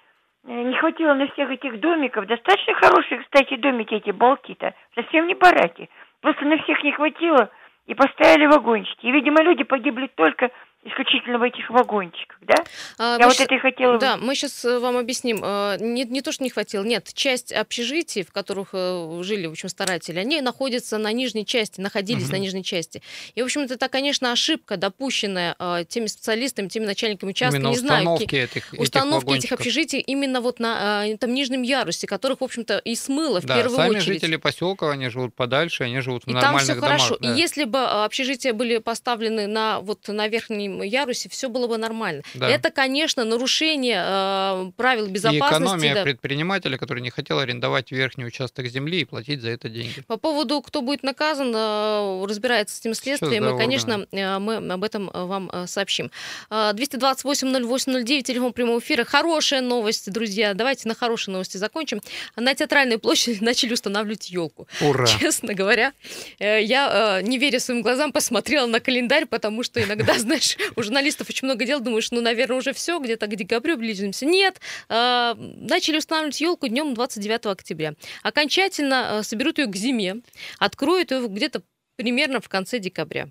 не 0.44 0.74
хватило 0.76 1.14
на 1.14 1.26
всех 1.28 1.50
этих 1.50 1.80
домиков. 1.80 2.26
Достаточно 2.26 2.74
хорошие, 2.74 3.20
кстати, 3.20 3.56
домики 3.56 3.94
эти 3.94 4.10
балки-то. 4.10 4.74
Совсем 4.94 5.26
не 5.26 5.34
бараки. 5.34 5.88
Просто 6.20 6.44
на 6.44 6.58
всех 6.58 6.82
не 6.82 6.92
хватило 6.92 7.50
и 7.86 7.94
поставили 7.94 8.46
вагончики. 8.46 9.06
И, 9.06 9.12
видимо, 9.12 9.42
люди 9.42 9.64
погибли 9.64 10.06
только 10.14 10.50
исключительно 10.82 11.38
в 11.38 11.42
этих 11.42 11.68
вагончиках, 11.68 12.38
да? 12.40 12.54
А, 12.98 13.18
Я 13.18 13.26
вот 13.26 13.34
щас- 13.36 13.44
это 13.44 13.54
и 13.54 13.58
хотела... 13.58 13.98
Да, 13.98 14.16
мы 14.16 14.34
сейчас 14.34 14.64
вам 14.64 14.96
объясним. 14.96 15.40
Э, 15.44 15.76
Не, 15.78 16.04
не 16.04 16.22
то, 16.22 16.32
что 16.32 16.42
не 16.42 16.48
хватило, 16.50 16.82
нет, 16.82 17.10
часть 17.12 17.52
общежитий, 17.52 18.22
в 18.22 18.32
которых 18.32 18.70
э, 18.72 19.20
жили, 19.22 19.46
в 19.46 19.50
общем, 19.52 19.68
старатели, 19.68 20.18
они 20.18 20.40
находятся 20.40 20.96
на 20.96 21.12
нижней 21.12 21.44
части, 21.44 21.80
находились 21.82 22.24
Мгм. 22.24 22.32
на 22.32 22.36
нижней 22.38 22.64
части. 22.64 23.02
И, 23.34 23.42
в 23.42 23.44
общем, 23.44 23.62
это, 23.62 23.88
конечно, 23.90 24.32
ошибка, 24.32 24.78
допущенная 24.78 25.54
э, 25.58 25.84
теми 25.86 26.06
специалистами, 26.06 26.68
теми 26.68 26.86
начальниками 26.86 27.30
участка, 27.30 27.56
Именно 27.58 27.68
не 27.72 27.76
знаю, 27.76 28.00
ки- 28.00 28.08
установки 28.08 28.34
этих, 28.36 28.72
этих 28.72 28.80
установки 28.80 29.16
этих 29.24 29.26
вагончиков. 29.26 29.60
общежитий 29.60 30.00
именно 30.00 30.40
вот 30.40 30.60
на 30.60 31.04
э, 31.04 31.12
этом 31.14 31.34
нижнем 31.34 31.60
ярусе, 31.60 32.06
которых, 32.06 32.40
в 32.40 32.44
общем-то, 32.44 32.78
и 32.78 32.94
смыло 32.94 33.42
в 33.42 33.44
Да, 33.44 33.56
первую 33.56 33.76
сами 33.76 33.90
очередь. 33.98 34.04
жители 34.22 34.36
поселка, 34.36 34.90
они 34.92 35.10
живут 35.10 35.34
подальше, 35.34 35.84
они 35.84 36.00
живут 36.00 36.24
в 36.24 36.28
И 36.28 36.32
там 36.32 36.40
нормальных 36.40 36.62
все 36.64 36.74
домах. 36.80 36.88
хорошо. 36.90 37.18
да. 37.20 37.34
И 37.34 37.38
если 37.38 37.64
бы 37.64 37.80
общежития 37.84 38.54
были 38.54 38.78
поставлены 38.78 39.46
на 39.46 39.80
вот 39.80 40.08
на 40.08 40.26
верхнем 40.28 40.69
ярусе, 40.82 41.28
все 41.28 41.48
было 41.48 41.66
бы 41.66 41.76
нормально. 41.78 42.22
Да. 42.34 42.48
Это, 42.48 42.70
конечно, 42.70 43.24
нарушение 43.24 44.02
э, 44.04 44.72
правил 44.76 45.06
И 45.06 45.10
безопасности. 45.10 45.54
экономия 45.54 45.94
да. 45.94 46.02
предпринимателя, 46.02 46.78
который 46.78 47.00
не 47.00 47.10
хотел 47.10 47.38
арендовать 47.38 47.90
верхний 47.92 48.24
участок 48.24 48.66
земли 48.66 49.00
и 49.00 49.04
платить 49.04 49.40
за 49.42 49.50
это 49.50 49.68
деньги. 49.68 50.02
По 50.06 50.16
поводу, 50.16 50.60
кто 50.62 50.82
будет 50.82 51.02
наказан, 51.02 51.52
э, 51.54 52.24
разбирается 52.26 52.76
с 52.76 52.80
этим 52.80 52.94
следствием, 52.94 53.44
да, 53.44 53.54
и, 53.54 53.58
конечно, 53.58 54.06
э, 54.10 54.38
мы 54.38 54.56
об 54.56 54.84
этом 54.84 55.10
э, 55.10 55.24
вам 55.24 55.50
э, 55.52 55.66
сообщим. 55.66 56.10
228-08-09, 56.50 58.22
телефон 58.22 58.52
прямого 58.52 58.78
эфира. 58.78 59.04
Хорошая 59.04 59.60
новость, 59.60 60.10
друзья. 60.10 60.54
Давайте 60.54 60.88
на 60.88 60.94
хорошей 60.94 61.30
новости 61.30 61.56
закончим. 61.56 62.00
На 62.36 62.54
театральной 62.54 62.98
площади 62.98 63.38
начали 63.44 63.72
устанавливать 63.72 64.30
елку. 64.30 64.68
Ура! 64.80 65.06
Честно 65.20 65.54
говоря, 65.54 65.92
э, 66.38 66.62
я, 66.62 67.20
э, 67.20 67.22
не 67.22 67.38
веря 67.38 67.60
своим 67.60 67.82
глазам, 67.82 68.12
посмотрела 68.12 68.66
на 68.66 68.80
календарь, 68.80 69.26
потому 69.26 69.62
что 69.62 69.82
иногда, 69.82 70.14
знаешь, 70.18 70.56
у 70.76 70.82
журналистов 70.82 71.28
очень 71.28 71.46
много 71.46 71.64
дел, 71.64 71.80
думаешь, 71.80 72.10
ну, 72.10 72.20
наверное, 72.20 72.58
уже 72.58 72.72
все, 72.72 72.98
где-то 72.98 73.26
к 73.26 73.36
декабрю 73.36 73.76
ближимся. 73.76 74.26
Нет, 74.26 74.60
э, 74.88 75.34
начали 75.36 75.98
устанавливать 75.98 76.40
елку 76.40 76.68
днем 76.68 76.94
29 76.94 77.46
октября. 77.46 77.94
Окончательно 78.22 79.20
э, 79.20 79.22
соберут 79.22 79.58
ее 79.58 79.66
к 79.66 79.76
зиме, 79.76 80.16
откроют 80.58 81.10
ее 81.10 81.26
где-то 81.28 81.62
примерно 81.96 82.40
в 82.40 82.48
конце 82.48 82.78
декабря. 82.78 83.28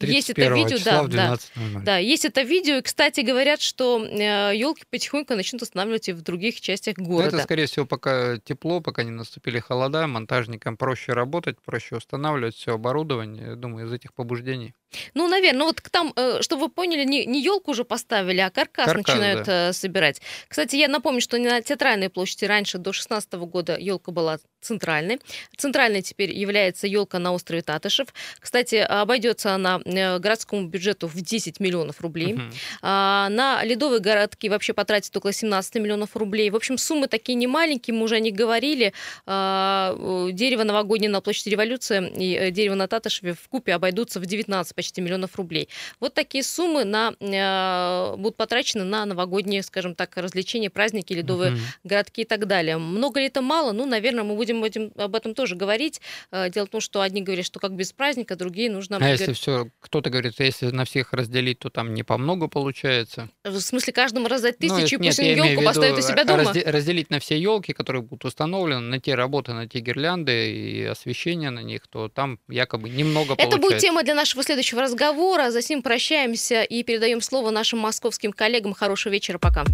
Есть 0.00 0.30
это 0.30 0.42
31 0.42 0.54
видео, 0.54 0.78
да, 0.84 1.02
да. 1.04 1.34
12:00. 1.34 1.82
Да, 1.82 1.98
есть 1.98 2.24
это 2.24 2.42
видео. 2.42 2.76
И, 2.76 2.82
кстати, 2.82 3.20
говорят, 3.20 3.60
что 3.60 3.98
елки 4.04 4.84
потихоньку 4.90 5.34
начнут 5.34 5.62
устанавливать 5.62 6.08
и 6.08 6.12
в 6.12 6.22
других 6.22 6.60
частях 6.60 6.96
города. 6.96 7.36
Это, 7.36 7.44
скорее 7.44 7.66
всего, 7.66 7.84
пока 7.84 8.38
тепло, 8.38 8.80
пока 8.80 9.02
не 9.02 9.10
наступили 9.10 9.58
холода, 9.58 10.06
монтажникам 10.06 10.76
проще 10.76 11.12
работать, 11.12 11.60
проще 11.64 11.96
устанавливать 11.96 12.54
все 12.54 12.74
оборудование, 12.74 13.48
я 13.48 13.54
думаю, 13.56 13.86
из 13.86 13.92
этих 13.92 14.14
побуждений. 14.14 14.74
Ну, 15.14 15.28
наверное, 15.28 15.58
ну 15.58 15.64
вот 15.66 15.82
там, 15.90 16.12
э, 16.16 16.38
чтобы 16.40 16.62
вы 16.62 16.68
поняли, 16.70 17.04
не, 17.04 17.26
не 17.26 17.42
елку 17.42 17.72
уже 17.72 17.84
поставили, 17.84 18.40
а 18.40 18.50
каркас, 18.50 18.86
Каркас, 18.86 19.06
начинают 19.06 19.46
да. 19.46 19.68
э, 19.68 19.72
собирать. 19.72 20.20
Кстати, 20.48 20.76
я 20.76 20.88
напомню, 20.88 21.20
что 21.20 21.38
на 21.38 21.60
театральной 21.60 22.08
площади 22.08 22.44
раньше 22.46 22.78
до 22.78 22.92
16 22.92 23.32
года 23.34 23.76
елка 23.78 24.12
была 24.12 24.38
центральной. 24.60 25.20
Центральной 25.56 26.02
теперь 26.02 26.32
является 26.32 26.86
елка 26.86 27.18
на 27.18 27.32
острове 27.32 27.62
Татышев. 27.62 28.08
Кстати, 28.40 28.76
обойдется 28.76 29.54
она 29.54 29.80
э, 29.84 30.18
городскому 30.18 30.66
бюджету 30.66 31.06
в 31.06 31.20
10 31.20 31.60
миллионов 31.60 32.00
рублей. 32.00 32.34
Мгм. 32.34 32.52
А, 32.82 33.28
на 33.30 33.62
ледовые 33.64 34.00
городки 34.00 34.48
вообще 34.48 34.72
потратит 34.72 35.16
около 35.16 35.32
17 35.32 35.76
миллионов 35.76 36.16
рублей. 36.16 36.50
В 36.50 36.56
общем, 36.56 36.78
суммы 36.78 37.08
такие 37.08 37.34
не 37.34 37.46
маленькие, 37.46 37.94
мы 37.94 38.04
уже 38.04 38.16
о 38.16 38.20
них 38.20 38.34
говорили. 38.34 38.92
А, 39.26 39.96
дерево 40.32 40.64
новогоднее 40.64 41.10
на 41.10 41.20
площади 41.20 41.50
революции 41.50 42.08
и 42.16 42.50
дерево 42.50 42.74
на 42.74 42.88
Татышеве 42.88 43.34
в 43.34 43.48
купе 43.48 43.74
обойдутся 43.74 44.20
в 44.20 44.26
19 44.26 44.74
почти 44.78 45.00
миллионов 45.00 45.34
рублей. 45.34 45.68
Вот 45.98 46.14
такие 46.14 46.44
суммы 46.44 46.84
на, 46.84 47.12
э, 47.18 48.16
будут 48.16 48.36
потрачены 48.36 48.84
на 48.84 49.04
новогодние, 49.06 49.62
скажем 49.64 49.96
так, 49.96 50.16
развлечения, 50.16 50.70
праздники, 50.70 51.12
ледовые 51.12 51.50
Мгм. 51.50 51.60
городки 51.82 52.22
и 52.22 52.24
так 52.24 52.46
далее. 52.46 52.78
Много 52.78 53.18
ли 53.18 53.26
это 53.26 53.42
мало? 53.42 53.72
Ну, 53.72 53.86
наверное, 53.86 54.22
мы 54.22 54.36
будем 54.36 54.62
этим- 54.62 54.92
об 54.96 55.16
этом 55.16 55.34
тоже 55.34 55.56
говорить. 55.56 56.00
Э, 56.30 56.48
Дело 56.48 56.66
в 56.66 56.70
том, 56.70 56.80
что 56.80 57.00
одни 57.00 57.22
говорят, 57.22 57.44
что 57.44 57.58
как 57.58 57.72
без 57.72 57.92
праздника, 57.92 58.36
другие 58.36 58.70
нужно... 58.70 58.98
А 59.00 59.08
если 59.08 59.32
все, 59.32 59.68
кто-то 59.80 60.10
говорит, 60.10 60.34
если 60.38 60.66
на 60.70 60.84
всех 60.84 61.12
разделить, 61.12 61.58
то 61.58 61.70
там 61.70 61.92
не 61.94 62.04
по 62.04 62.16
много 62.18 62.46
получается. 62.48 63.28
В 63.44 63.58
смысле, 63.60 63.92
каждому 63.92 64.28
раздать 64.28 64.56
Ну, 64.60 64.68
тысячу, 64.68 64.96
и 64.96 64.98
нет, 65.00 65.16
пусть 65.16 65.18
елку 65.18 65.48
виду, 65.50 65.62
поставят 65.64 65.98
у 65.98 66.02
себя 66.02 66.24
дома? 66.24 66.42
разде- 66.42 66.70
разделить 66.70 67.10
на 67.10 67.18
все 67.18 67.36
елки, 67.38 67.72
которые 67.72 68.02
будут 68.02 68.24
установлены, 68.24 68.80
на 68.80 69.00
те 69.00 69.14
работы, 69.16 69.52
на 69.54 69.66
те 69.68 69.80
гирлянды 69.80 70.52
и 70.52 70.84
освещение 70.84 71.50
на 71.50 71.60
них, 71.62 71.86
то 71.88 72.08
там 72.08 72.38
якобы 72.48 72.88
немного 72.88 73.34
Это 73.34 73.48
будет 73.48 73.60
получается. 73.62 73.86
тема 73.88 74.02
для 74.04 74.14
нашего 74.14 74.42
следующего 74.68 74.82
разговора. 74.82 75.50
За 75.50 75.62
сим 75.62 75.82
прощаемся 75.82 76.62
и 76.62 76.82
передаем 76.82 77.20
слово 77.20 77.50
нашим 77.50 77.78
московским 77.78 78.32
коллегам. 78.32 78.74
Хорошего 78.74 79.12
вечера, 79.12 79.38
пока. 79.38 79.64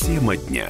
Тема 0.00 0.36
дня. 0.36 0.68